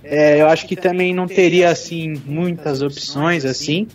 [0.03, 3.87] É, eu acho que também não teria assim muitas opções assim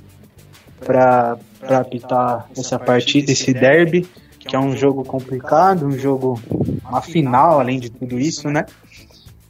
[0.79, 4.07] para apitar essa partida, esse derby
[4.39, 6.39] que é um jogo complicado, um jogo,
[6.87, 8.65] uma final, além de tudo isso, né?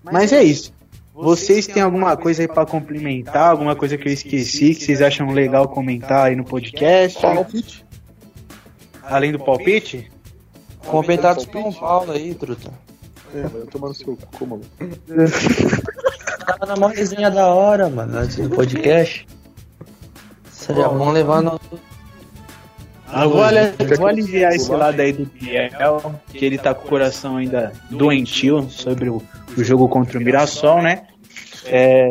[0.03, 0.73] Mas é isso.
[1.15, 5.31] Vocês têm alguma coisa aí para complementar, alguma coisa que eu esqueci, que vocês acham
[5.31, 7.21] legal comentar aí no podcast?
[7.21, 7.85] Palpite.
[9.01, 10.11] Além do palpite?
[10.79, 12.69] Comentar do São Paulo aí, truta.
[13.33, 14.63] É, vai tomar no seu cu, mano.
[16.45, 19.25] Tava na maior resenha da hora, mano, antes do podcast.
[20.51, 21.57] Seria bom levar no
[23.07, 23.39] ah, vou,
[23.97, 28.67] vou aliviar esse lado aí do Biel, que ele tá com o coração ainda doentio
[28.69, 29.21] sobre o,
[29.57, 31.07] o jogo contra o Mirassol, né?
[31.65, 32.09] É,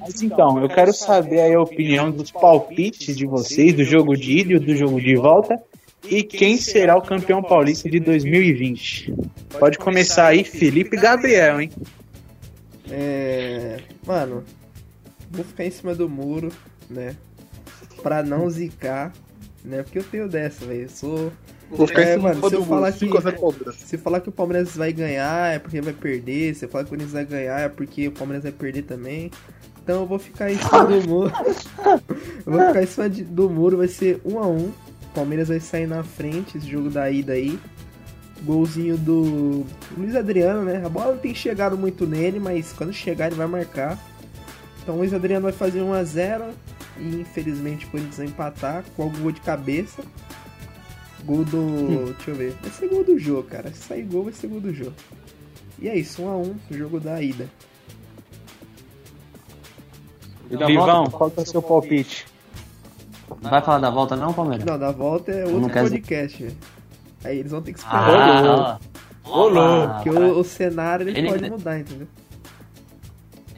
[0.00, 4.52] mas então, eu quero saber a opinião dos palpites de vocês do jogo de ida
[4.54, 5.60] e do jogo de volta
[6.08, 9.12] e quem será o campeão paulista de 2020.
[9.58, 11.70] Pode começar aí, Felipe Gabriel, hein?
[12.88, 13.78] É.
[14.06, 14.44] Mano,
[15.32, 16.52] vou ficar em cima do muro,
[16.88, 17.16] né?
[18.02, 19.12] Pra não zicar
[19.66, 19.82] né?
[19.82, 20.82] Porque eu tenho dessa, velho.
[20.82, 21.32] Eu sou.
[21.70, 23.08] Vou ficar é, mano, se eu falar que,
[23.72, 26.88] se falar que o Palmeiras vai ganhar é porque vai perder, se eu falar que
[26.88, 29.30] o Corinthians vai ganhar é porque o Palmeiras vai perder também.
[29.82, 31.32] Então eu vou ficar em cima do muro.
[32.46, 34.72] eu vou ficar em cima de, do muro, vai ser 1 um a 1 um.
[35.14, 37.58] Palmeiras vai sair na frente, esse jogo da ida aí.
[38.42, 39.64] Golzinho do
[39.96, 40.82] Luiz Adriano, né?
[40.84, 43.98] A bola não tem chegado muito nele, mas quando chegar ele vai marcar.
[44.82, 46.44] Então o Luiz Adriano vai fazer 1 a 0
[46.98, 50.02] e infelizmente o Corinthians vai empatar com algum gol de cabeça.
[51.26, 51.58] Gol do.
[51.58, 52.04] Hum.
[52.16, 52.54] Deixa eu ver.
[52.62, 53.70] Vai ser gol do jogo, cara.
[53.72, 54.94] Se sair gol, vai ser gol do jogo.
[55.78, 57.48] E é isso, 1 um a 1 um, jogo da ida.
[60.48, 62.26] Vivão, qual que é o seu palpite?
[63.42, 64.64] Não vai falar da volta não, Palmeiras?
[64.64, 66.56] Não, da volta é outro podcast, velho.
[67.24, 68.08] Aí eles vão ter que esperar.
[68.08, 68.78] Ah,
[69.24, 69.94] Ô, louco!
[69.94, 72.06] Porque o, o, cenário ele, ele pode mudar, entendeu?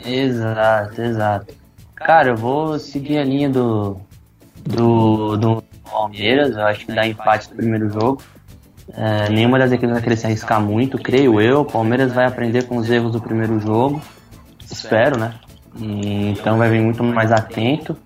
[0.02, 1.54] Exato, exato.
[1.94, 4.00] Cara, eu vou seguir a linha do,
[4.64, 6.56] do, do Palmeiras.
[6.56, 8.22] Eu acho que dá empate no primeiro jogo.
[8.94, 11.60] É, nenhuma das equipes vai querer se arriscar muito, creio eu.
[11.60, 14.00] O Palmeiras vai aprender com os erros do primeiro jogo.
[14.70, 15.34] Espero, né?
[15.76, 17.96] E, então vai vir muito mais atento.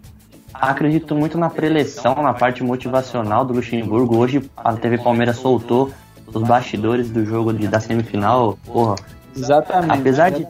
[0.53, 4.17] Acredito muito na preleção, na parte motivacional do Luxemburgo.
[4.17, 5.93] Hoje a TV Palmeiras soltou
[6.27, 8.59] os bastidores do jogo de, da semifinal.
[8.65, 8.97] Porra,
[9.37, 10.01] exatamente.
[10.01, 10.47] Apesar de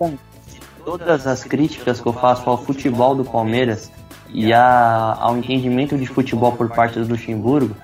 [0.84, 3.90] todas as críticas que eu faço ao futebol do Palmeiras
[4.32, 7.76] e a, ao entendimento de futebol por parte do Luxemburgo,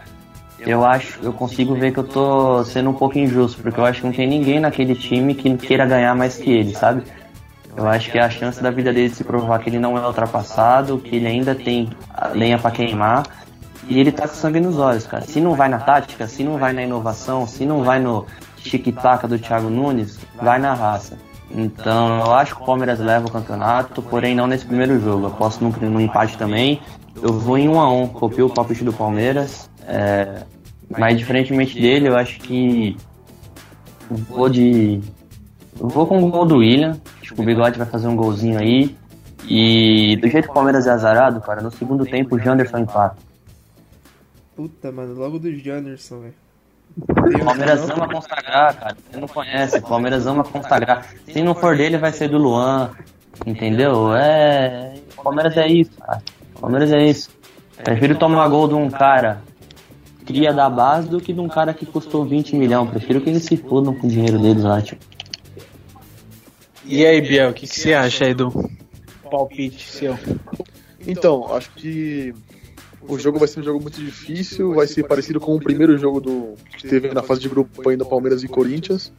[0.61, 4.01] eu acho, eu consigo ver que eu tô sendo um pouco injusto, porque eu acho
[4.01, 7.03] que não tem ninguém naquele time que queira ganhar mais que ele, sabe?
[7.76, 9.96] Eu acho que é a chance da vida dele de se provar que ele não
[9.96, 11.88] é ultrapassado, que ele ainda tem
[12.34, 13.24] lenha para queimar.
[13.86, 15.24] E ele tá com sangue nos olhos, cara.
[15.24, 18.26] Se não vai na tática, se não vai na inovação, se não vai no
[18.57, 21.16] tic-tac do Thiago Nunes, vai na raça.
[21.51, 25.26] Então eu acho que o Palmeiras leva o campeonato, porém não nesse primeiro jogo.
[25.26, 26.80] Eu posso no, no empate também.
[27.22, 29.70] Eu vou em 1 a 1 copio o palpite do Palmeiras.
[29.86, 30.42] É,
[30.90, 32.96] mas diferentemente dele, eu acho que
[34.11, 35.01] vou de.
[35.74, 36.99] Vou com o gol do William.
[37.22, 38.96] Acho que o Bigode vai fazer um golzinho aí.
[39.49, 43.16] E do jeito que o Palmeiras é azarado, cara, no segundo tempo o Janderson empata.
[44.55, 46.47] Puta, mano, logo do Janderson, velho.
[47.34, 48.96] O Palmeiras ama consagrar, cara.
[49.10, 49.78] Você não conhece.
[49.78, 51.06] O Palmeiras ama consagrar.
[51.26, 52.90] Se não for dele, vai ser do Luan.
[53.46, 54.14] Entendeu?
[54.14, 54.94] É.
[55.16, 56.22] O Palmeiras é isso, cara.
[56.56, 57.30] O Palmeiras é isso.
[57.82, 59.40] Prefiro tomar gol de um cara
[60.28, 62.90] cria da base do que de um cara que custou 20 milhões.
[62.90, 65.02] Prefiro que eles se fodam com o dinheiro deles lá, tipo.
[66.84, 68.50] E aí, Biel, o que, que você acha aí do
[69.30, 70.18] palpite seu?
[71.06, 72.34] Então, acho que
[73.01, 76.20] o jogo vai ser um jogo muito difícil, vai ser parecido com o primeiro jogo
[76.20, 79.12] do que teve na fase de grupo ainda Palmeiras e Corinthians.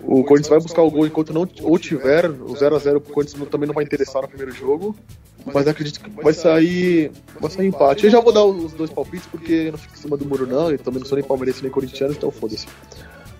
[0.00, 3.00] O Corinthians vai buscar o gol enquanto não ou tiver o 0 a 0 o
[3.00, 4.94] Corinthians também não vai interessar no primeiro jogo,
[5.52, 8.04] mas acredito que vai sair vai sair empate.
[8.04, 10.70] Eu já vou dar os dois palpites porque não fico em cima do muro não,
[10.70, 12.66] eu também não sou nem palmeirense nem corintiano, então foda-se.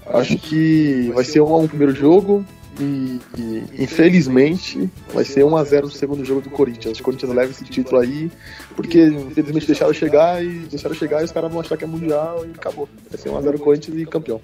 [0.06, 2.44] Acho que vai ser 1 a 1 o primeiro jogo,
[2.80, 6.98] e, e, infelizmente vai ser 1x0 no segundo jogo do Corinthians.
[6.98, 8.30] O Corinthians leva esse título aí,
[8.74, 12.44] porque infelizmente deixaram chegar e deixaram chegar e os caras vão achar que é mundial
[12.46, 12.88] e acabou.
[13.10, 14.40] Vai ser 1x0 Corinthians e campeão.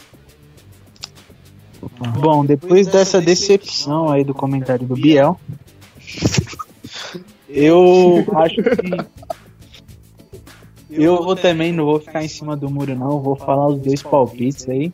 [2.21, 5.39] Bom, depois dessa decepção aí do comentário do Biel,
[7.49, 8.63] eu acho que
[10.91, 14.03] eu vou também, não vou ficar em cima do muro não, vou falar os dois
[14.03, 14.93] palpites aí.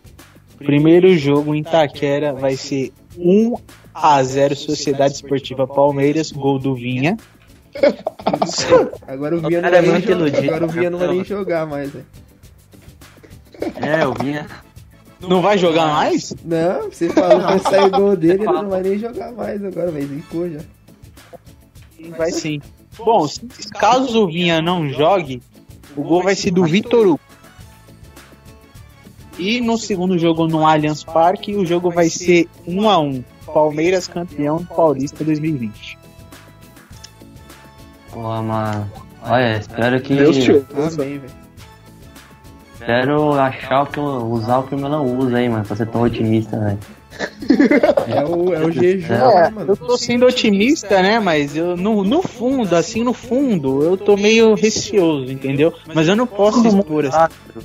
[0.57, 3.55] Primeiro jogo em Itaquera vai ser 1
[3.93, 7.16] a 0 Sociedade Esportiva Palmeiras, gol do Vinha.
[9.07, 11.93] Agora o Vinha não vai nem jogar, agora o Vinha não vai nem jogar mais,
[11.93, 12.03] né?
[13.77, 14.47] É, o Vinha
[15.21, 16.35] não vai jogar mais?
[16.45, 19.91] Não, você falou que vai sair gol dele, ele não vai nem jogar mais agora,
[19.91, 20.61] vai zicou já.
[22.16, 22.61] Vai sim.
[22.97, 23.27] Bom,
[23.79, 25.43] caso o Vinha não jogue,
[25.97, 27.21] o gol vai ser do Vitor Hugo.
[29.39, 34.09] E no segundo jogo no Allianz Parque, o jogo vai ser 1 a 1 Palmeiras
[34.09, 35.99] campeão paulista 2020.
[38.11, 38.91] Pô, mano.
[39.22, 40.14] Olha, espero que.
[40.14, 41.22] Deus te velho.
[42.74, 45.86] Espero achar o que eu, usar o que eu não uso aí, mano, pra ser
[45.86, 46.78] tão otimista, velho.
[48.09, 49.73] É o, é o jejum, é, mano.
[49.73, 51.19] Eu tô sendo otimista, né?
[51.19, 55.73] Mas eu no, no fundo, assim, no fundo, eu tô meio receoso, entendeu?
[55.95, 57.16] Mas eu não posso Todo expor assim.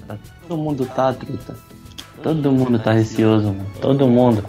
[0.07, 1.55] Tá, Todo mundo tá, truta.
[2.21, 3.65] Todo mundo tá receoso, mano.
[3.79, 4.45] Todo mundo.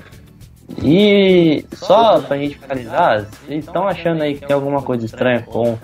[0.83, 5.77] E só pra gente finalizar, vocês estão achando aí que tem alguma coisa estranha com,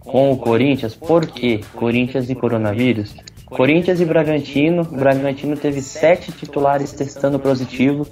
[0.00, 0.94] com o Corinthians?
[0.94, 1.60] Por quê?
[1.74, 3.14] Corinthians e coronavírus?
[3.46, 4.82] Corinthians e Bragantino.
[4.82, 8.06] O Bragantino teve sete titulares testando positivo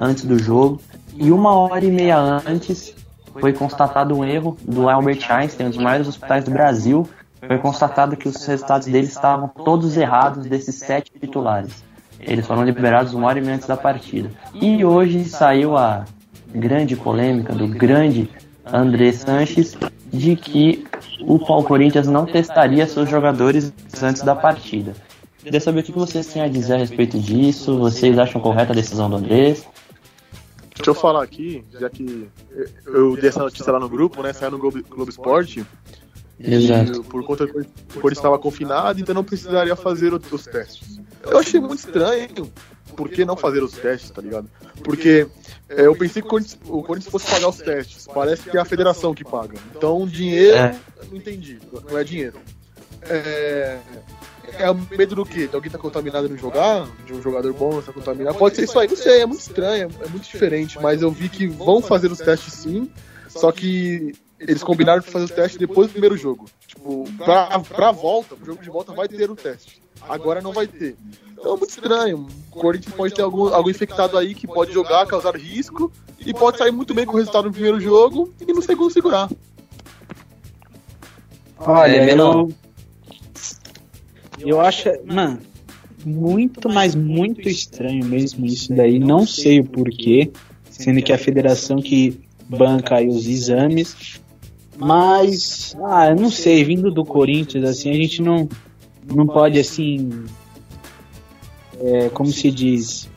[0.00, 0.80] antes do jogo.
[1.14, 2.94] E uma hora e meia antes
[3.40, 7.08] foi constatado um erro do Albert Einstein, um dos maiores hospitais do Brasil.
[7.46, 11.82] Foi constatado que os resultados dele estavam todos errados desses sete titulares.
[12.20, 14.30] Eles foram liberados uma hora e meia antes da partida.
[14.54, 16.04] E hoje saiu a
[16.54, 18.30] grande polêmica do grande
[18.64, 19.76] André Sanches
[20.12, 20.86] de que
[21.22, 24.94] o Paulo Corinthians não testaria seus jogadores antes da partida.
[25.42, 27.76] Queria saber o que vocês têm a dizer a respeito disso.
[27.78, 29.66] Vocês acham correta a decisão do Andrés?
[30.74, 32.28] Deixa eu falar aqui, já que
[32.86, 34.32] eu dei essa notícia lá no grupo, né?
[34.32, 35.64] Saiu no Globo, Globo Esporte.
[36.40, 37.04] Exato.
[37.04, 37.64] por conta que o
[38.00, 41.00] Corinthians estava confinado, então não precisaria fazer os testes.
[41.22, 42.52] Eu achei muito estranho,
[42.96, 44.50] por que não fazer os testes, tá ligado?
[44.82, 45.26] Porque
[45.68, 48.06] é, eu pensei que o Corinthians, fosse pagar os testes.
[48.12, 49.56] Parece que é a federação que paga.
[49.74, 50.76] Então, dinheiro, é.
[51.08, 51.58] não entendi.
[51.88, 52.38] Não é dinheiro.
[53.02, 53.78] É,
[54.48, 55.46] é medo do quê?
[55.46, 56.86] De alguém tá contaminado e não jogar?
[57.06, 58.38] De um jogador bom estar tá contaminado?
[58.38, 60.78] Pode ser isso aí, não sei, é muito estranho, é muito diferente.
[60.80, 62.90] Mas eu vi que vão fazer os testes sim,
[63.28, 66.46] só que eles combinaram de fazer os testes depois do primeiro jogo.
[66.66, 69.80] Tipo, pra, pra volta, pro jogo de volta vai ter o teste.
[70.08, 70.96] Agora não vai ter.
[71.30, 72.26] Então é muito estranho.
[72.50, 76.58] O Corinthians pode ter algum, algum infectado aí que pode jogar, causar risco, e pode
[76.58, 79.28] sair muito bem com o resultado no primeiro jogo e no segundo segurar.
[81.58, 82.52] Olha, é, eu,
[84.44, 85.38] eu acho, mano,
[86.04, 88.98] muito, mas muito estranho mesmo isso daí.
[88.98, 90.30] Não sei o porquê,
[90.70, 94.20] sendo que a federação que banca aí os exames
[94.76, 98.48] mas, ah, eu não sei, vindo do Corinthians, assim, a gente não,
[99.06, 100.24] não pode, assim,
[101.80, 103.08] é, como se diz,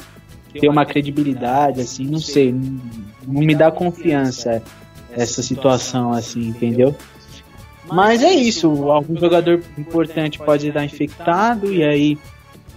[0.54, 2.80] ter uma credibilidade, assim, não sei, não,
[3.28, 4.62] não me dá confiança
[5.12, 6.94] essa situação, assim, entendeu?
[7.92, 12.18] Mas é isso, algum jogador importante pode estar infectado e aí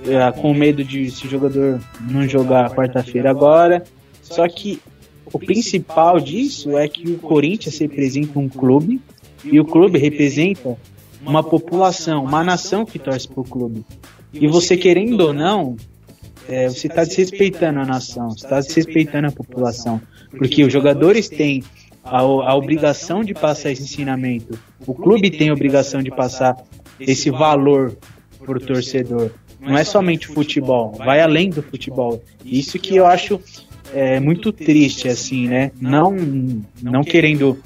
[0.06, 3.82] é, com medo de esse jogador não jogar quarta-feira agora.
[4.22, 4.80] Só que
[5.32, 9.00] o principal disso é que o Corinthians representa um clube
[9.44, 10.76] e o clube representa
[11.22, 13.84] uma população, uma nação que torce para o clube.
[14.32, 15.76] E você querendo ou não,
[16.48, 20.00] é, você está desrespeitando a nação, está desrespeitando a população,
[20.30, 21.62] porque os jogadores têm
[22.11, 26.56] a, a obrigação de passar esse ensinamento, o clube tem a obrigação de passar
[26.98, 27.96] esse valor
[28.44, 29.30] para o torcedor.
[29.61, 32.22] Não é somente futebol, vai além do futebol.
[32.44, 33.40] Isso que eu acho
[33.94, 35.72] é muito triste, assim, né?
[35.80, 36.14] Não,
[36.82, 37.59] não querendo,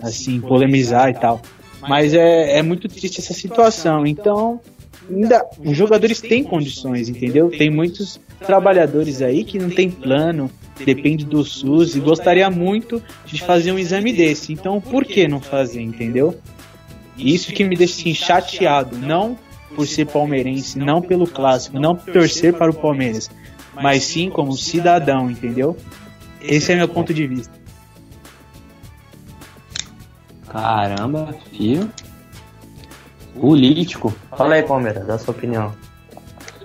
[0.00, 1.40] assim, polemizar e tal.
[1.80, 4.06] Mas é, é muito triste essa situação.
[4.06, 4.60] Então,
[5.10, 7.50] ainda os jogadores têm condições, entendeu?
[7.50, 10.50] Tem muitos trabalhadores aí que não tem plano,
[10.82, 14.52] depende do SUS e gostaria muito de fazer um exame desse.
[14.52, 16.38] Então, por que não fazer, entendeu?
[17.16, 19.38] Isso que me deixa assim, chateado, não
[19.74, 23.30] por ser palmeirense, não pelo clássico, não por torcer para o Palmeiras,
[23.74, 25.76] mas sim como cidadão, entendeu?
[26.40, 27.52] Esse é meu ponto de vista.
[30.48, 31.90] Caramba, filho.
[33.40, 34.14] Político.
[34.36, 35.74] Fala aí, Palmeiras, dá sua opinião.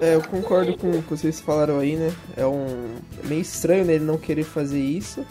[0.02, 2.14] É, eu concordo com o que vocês falaram aí, né?
[2.38, 2.88] É um
[3.24, 5.26] é meio estranho né, ele não querer fazer isso.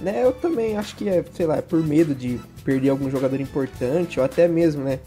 [0.00, 3.40] Né, eu também acho que é, sei lá, é por medo de perder algum jogador
[3.40, 5.00] importante, ou até mesmo, né?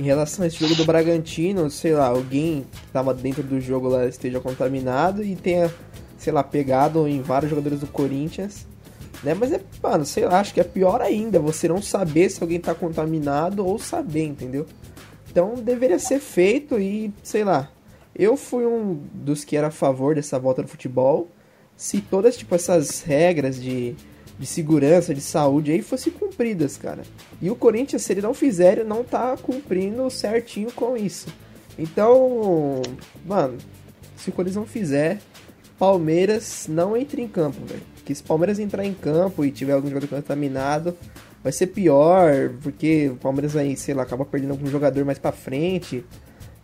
[0.00, 3.88] em relação a esse jogo do Bragantino, sei lá, alguém que tava dentro do jogo
[3.88, 5.70] lá esteja contaminado e tenha,
[6.16, 8.66] sei lá, pegado em vários jogadores do Corinthians.
[9.22, 9.34] Né?
[9.34, 12.58] Mas é, mano, sei lá, acho que é pior ainda você não saber se alguém
[12.58, 14.64] tá contaminado ou saber, entendeu?
[15.30, 17.68] Então deveria ser feito e, sei lá,
[18.22, 21.28] eu fui um dos que era a favor dessa volta do futebol.
[21.76, 23.96] Se todas, tipo, essas regras de
[24.40, 27.02] de segurança, de saúde aí fossem cumpridas, cara.
[27.42, 31.28] E o Corinthians, se ele não fizer, ele não tá cumprindo certinho com isso.
[31.78, 32.80] Então,
[33.26, 33.58] mano,
[34.16, 35.20] se o Corinthians não fizer,
[35.78, 37.82] Palmeiras não entra em campo, velho.
[37.96, 40.96] Porque se Palmeiras entrar em campo e tiver algum jogador contaminado,
[41.42, 45.32] vai ser pior, porque o Palmeiras aí, sei lá, acaba perdendo algum jogador mais pra
[45.32, 46.02] frente.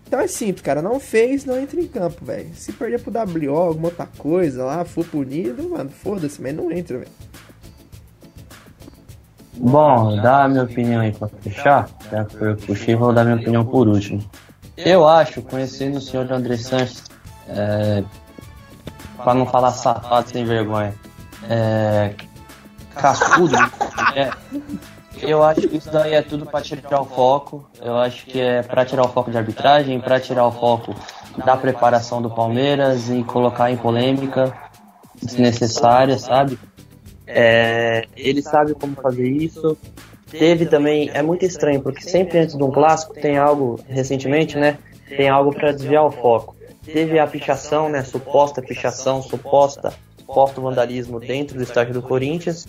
[0.07, 0.81] Então é simples, cara.
[0.81, 2.55] Não fez, não entra em campo, velho.
[2.55, 6.99] Se perder pro WO, alguma outra coisa lá, for punido, mano, foda-se, mas não entra,
[6.99, 7.11] velho.
[9.59, 11.89] Bom, dá a minha opinião aí pra fechar.
[12.11, 14.23] Já que eu puxei, vou dar minha opinião por último.
[14.77, 17.03] Eu acho, conhecendo o senhor André Sanches,
[17.49, 18.05] é,
[19.17, 20.95] pra não falar safado sem vergonha,
[21.49, 22.13] é,
[22.95, 23.57] cascudo,
[24.15, 24.31] é,
[25.23, 27.69] eu acho que isso daí é tudo para tirar o foco.
[27.81, 30.95] Eu acho que é para tirar o foco de arbitragem, para tirar o foco
[31.45, 34.53] da preparação do Palmeiras e colocar em polêmica
[35.23, 36.59] desnecessária, sabe?
[37.27, 39.77] É, ele sabe como fazer isso.
[40.31, 44.79] Teve também, é muito estranho, porque sempre antes de um clássico tem algo, recentemente, né?
[45.09, 46.57] Tem algo para desviar o foco.
[46.85, 48.03] Teve a pichação, né?
[48.03, 52.67] Suposta pichação, suposta, suposto vandalismo dentro do estádio do Corinthians.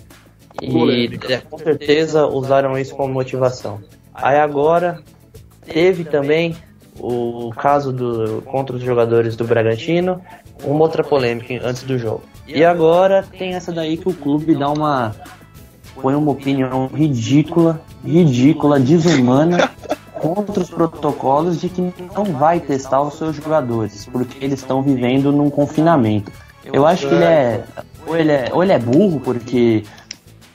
[0.61, 1.17] E
[1.49, 3.79] com certeza usaram isso como motivação.
[4.13, 4.99] Aí agora
[5.65, 6.55] teve também
[6.99, 10.21] o caso do contra os jogadores do Bragantino,
[10.63, 12.23] uma outra polêmica antes do jogo.
[12.47, 15.15] E agora tem essa daí que o clube dá uma.
[16.01, 19.69] põe uma opinião ridícula, ridícula, desumana
[20.19, 25.31] contra os protocolos de que não vai testar os seus jogadores, porque eles estão vivendo
[25.31, 26.31] num confinamento.
[26.65, 27.63] Eu acho que ele é.
[28.05, 29.83] Ou ele é, ou ele é burro, porque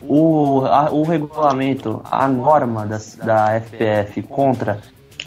[0.08, 4.80] O, a, o regulamento, a norma da, da FPF contra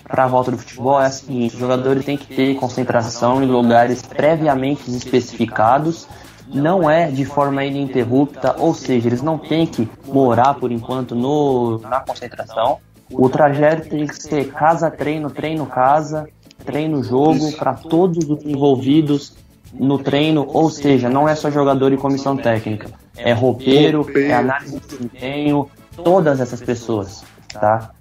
[0.08, 3.48] para a volta do futebol é a seguinte: os jogadores têm que ter concentração em
[3.48, 6.08] lugares previamente especificados,
[6.48, 11.80] não é de forma ininterrupta, ou seja, eles não têm que morar por enquanto no,
[11.80, 12.78] na concentração.
[13.12, 16.28] O trajeto tem que ser casa-treino, treino-casa,
[16.66, 19.34] treino-jogo para todos os envolvidos
[19.78, 24.80] no treino, ou seja, não é só jogador e comissão técnica, é roupeiro, é análise
[24.80, 25.70] de desempenho,
[26.04, 27.24] todas essas pessoas,
[27.54, 27.92] tá?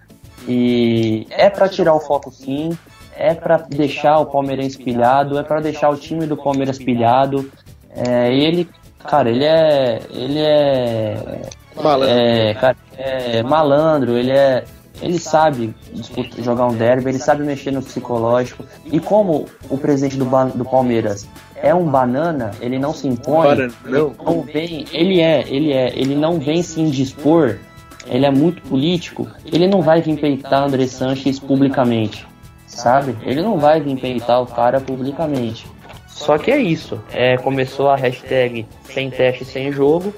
[0.46, 2.76] E é para tirar o foco sim,
[3.16, 7.50] é para deixar o Palmeiras pilhado, é para deixar o time do Palmeiras pilhado.
[7.90, 8.68] É, ele,
[8.98, 11.42] cara, ele é, ele é,
[11.80, 12.08] malandro.
[12.08, 14.64] é, cara, é malandro, ele é
[15.02, 18.64] ele sabe disputar, jogar um derby, ele sabe mexer no psicológico.
[18.86, 21.26] E como o presidente do, do Palmeiras
[21.56, 24.12] é um banana, ele não se impõe, não.
[24.24, 27.58] não vem, ele é, ele é, ele não vem se indispor,
[28.06, 32.26] ele é muito político, ele não vai vir peitar André Sanches publicamente,
[32.66, 33.16] sabe?
[33.22, 35.66] Ele não vai vir peitar o cara publicamente.
[36.06, 40.14] Só que é isso, é, começou a hashtag sem teste, sem jogo,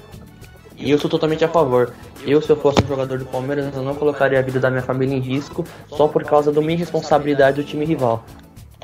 [0.77, 1.93] e eu sou totalmente a favor.
[2.27, 4.83] Eu, se eu fosse um jogador do Palmeiras, eu não colocaria a vida da minha
[4.83, 8.25] família em risco só por causa da minha irresponsabilidade do time rival.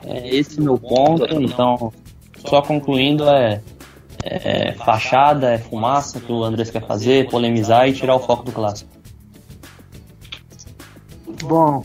[0.05, 1.93] É esse meu ponto, então,
[2.47, 3.61] só concluindo, é,
[4.25, 8.53] é fachada, é fumaça que o Andrés quer fazer, polemizar e tirar o foco do
[8.53, 8.91] clássico.
[11.43, 11.85] Bom,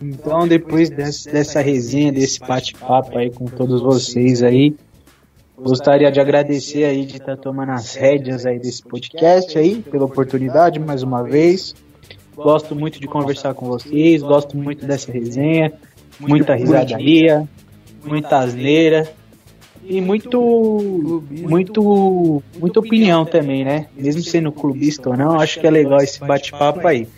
[0.00, 4.74] então depois dessa, dessa resenha, desse bate-papo aí com todos vocês aí,
[5.62, 10.06] Gostaria de agradecer aí de estar tá tomando as rédeas aí desse podcast aí, pela
[10.06, 11.74] oportunidade mais uma vez.
[12.34, 15.70] Gosto muito de conversar com vocês, gosto muito dessa resenha,
[16.18, 17.46] muita risadaria,
[18.02, 19.06] muita asneira
[19.84, 23.86] e muito muito muita opinião também, né?
[23.96, 27.08] Mesmo sendo clubista ou não, acho que é legal esse bate-papo aí.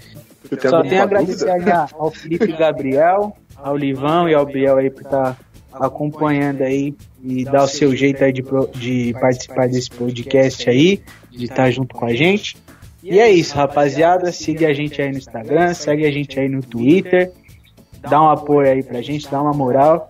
[0.60, 1.48] Só tenho a agradecer
[1.94, 7.44] ao Felipe Gabriel, ao Livão e ao Biel aí por estar tá acompanhando aí e
[7.44, 8.42] dar o seu jeito aí de,
[8.74, 11.00] de participar desse podcast aí,
[11.30, 12.56] de estar junto com a gente.
[13.02, 14.30] E é isso, rapaziada.
[14.30, 17.32] Siga a gente aí no Instagram, segue a gente aí no Twitter.
[18.00, 20.08] Dá um apoio aí pra gente, dá uma moral.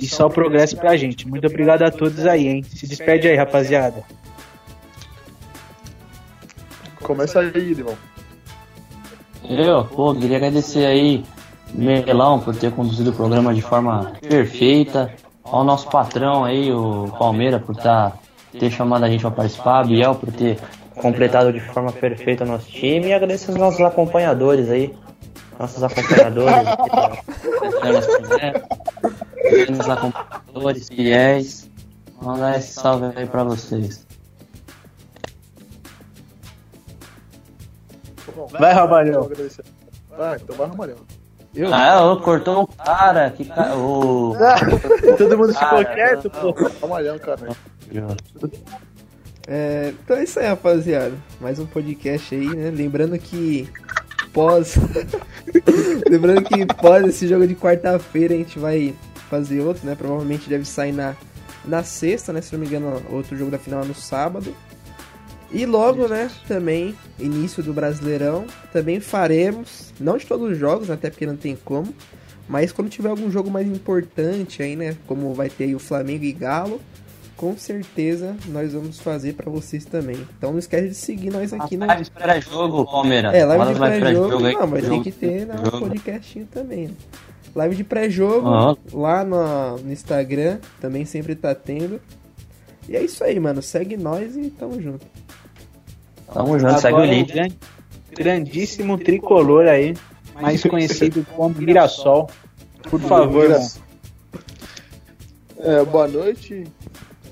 [0.00, 1.28] E só progresso pra gente.
[1.28, 2.62] Muito obrigado a todos aí, hein?
[2.62, 4.02] Se despede aí, rapaziada.
[7.02, 7.96] Começa aí, irmão.
[9.48, 11.22] Eu, pô, queria agradecer aí
[11.74, 15.12] Melão por ter conduzido o programa de forma perfeita.
[15.44, 18.12] Ao nosso patrão aí, o Palmeira, por tá,
[18.58, 19.84] ter chamado a gente para participar.
[19.84, 20.58] Biel por ter
[20.94, 23.08] completado de forma perfeita o nosso time.
[23.08, 24.94] E agradeço aos nossos acompanhadores aí.
[25.58, 26.56] Nossos acompanhadores.
[29.70, 31.70] nossos acompanhadores fiéis.
[32.20, 34.04] Mandar esse salve aí para vocês.
[38.58, 39.30] Vai, Ramalhão.
[40.16, 40.96] Vai, então vai, Ramalhão.
[41.54, 41.72] Eu?
[41.72, 43.30] Ah, cortou um cara.
[43.30, 43.76] Que ca...
[43.76, 44.34] o...
[45.16, 46.52] Todo mundo ficou quieto, pô.
[46.52, 47.48] Calma cara.
[49.46, 51.12] É, então é isso aí, rapaziada.
[51.40, 52.70] Mais um podcast aí, né?
[52.70, 53.68] Lembrando que
[54.34, 54.74] pós.
[56.10, 58.94] Lembrando que pós esse jogo de quarta-feira a gente vai
[59.30, 59.94] fazer outro, né?
[59.94, 61.16] Provavelmente deve sair na,
[61.64, 62.42] na sexta, né?
[62.42, 64.54] Se não me engano, outro jogo da final é no sábado.
[65.52, 71.10] E logo, né, também, início do Brasileirão, também faremos, não de todos os jogos, até
[71.10, 71.94] porque não tem como,
[72.48, 76.24] mas quando tiver algum jogo mais importante aí, né, como vai ter aí o Flamengo
[76.24, 76.80] e Galo,
[77.36, 80.16] com certeza nós vamos fazer para vocês também.
[80.36, 81.86] Então não esquece de seguir nós aqui na.
[81.86, 83.34] Live de pré-jogo, Palmeiras.
[83.34, 84.40] É, live de pré-jogo.
[84.40, 86.88] Não, mas tem que ter no podcastinho também.
[86.88, 86.94] Né?
[87.54, 88.76] Live de pré-jogo uhum.
[89.00, 92.00] lá no, no Instagram, também sempre tá tendo.
[92.88, 93.62] E é isso aí, mano.
[93.62, 95.06] Segue nós e tamo junto.
[96.32, 97.32] Tamo junto, segue o link.
[98.16, 99.94] Grandíssimo tricolor aí,
[100.34, 102.28] mais conhecido como Mirassol.
[102.90, 103.84] Por favor, mano.
[105.58, 106.64] É, boa noite.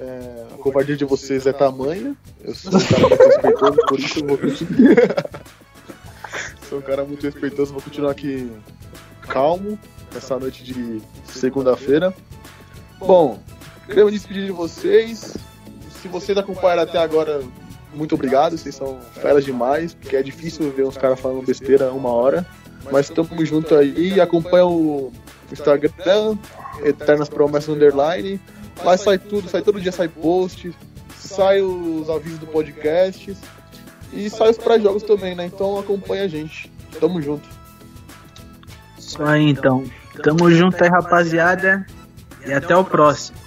[0.02, 2.16] É, a covardia de vocês é tamanha.
[2.42, 5.30] Eu sou um cara muito respeitoso, por isso eu vou continuar.
[6.68, 8.50] sou um cara muito respeitoso, vou continuar aqui
[9.28, 9.78] calmo
[10.12, 12.12] nessa noite de segunda-feira.
[12.98, 13.38] Bom,
[13.86, 15.36] quero me despedir de vocês.
[16.00, 17.40] Se vocês acompanharam até agora,
[17.94, 22.10] muito obrigado, vocês são feras demais, porque é difícil ver uns caras falando besteira uma
[22.10, 22.44] hora.
[22.90, 25.12] Mas estamos junto aí, acompanha o
[25.52, 26.36] Instagram,
[26.84, 28.40] Eternas Promessas Underline.
[28.84, 30.74] Lá sai tudo, sai todo dia sai post,
[31.18, 33.36] sai os avisos do podcast
[34.12, 35.46] e sai os pré-jogos também, né?
[35.46, 36.70] Então acompanha a gente.
[37.00, 37.48] Tamo junto.
[38.98, 39.84] Isso aí então.
[40.22, 41.86] Tamo junto aí, rapaziada.
[42.46, 43.41] E até o próximo.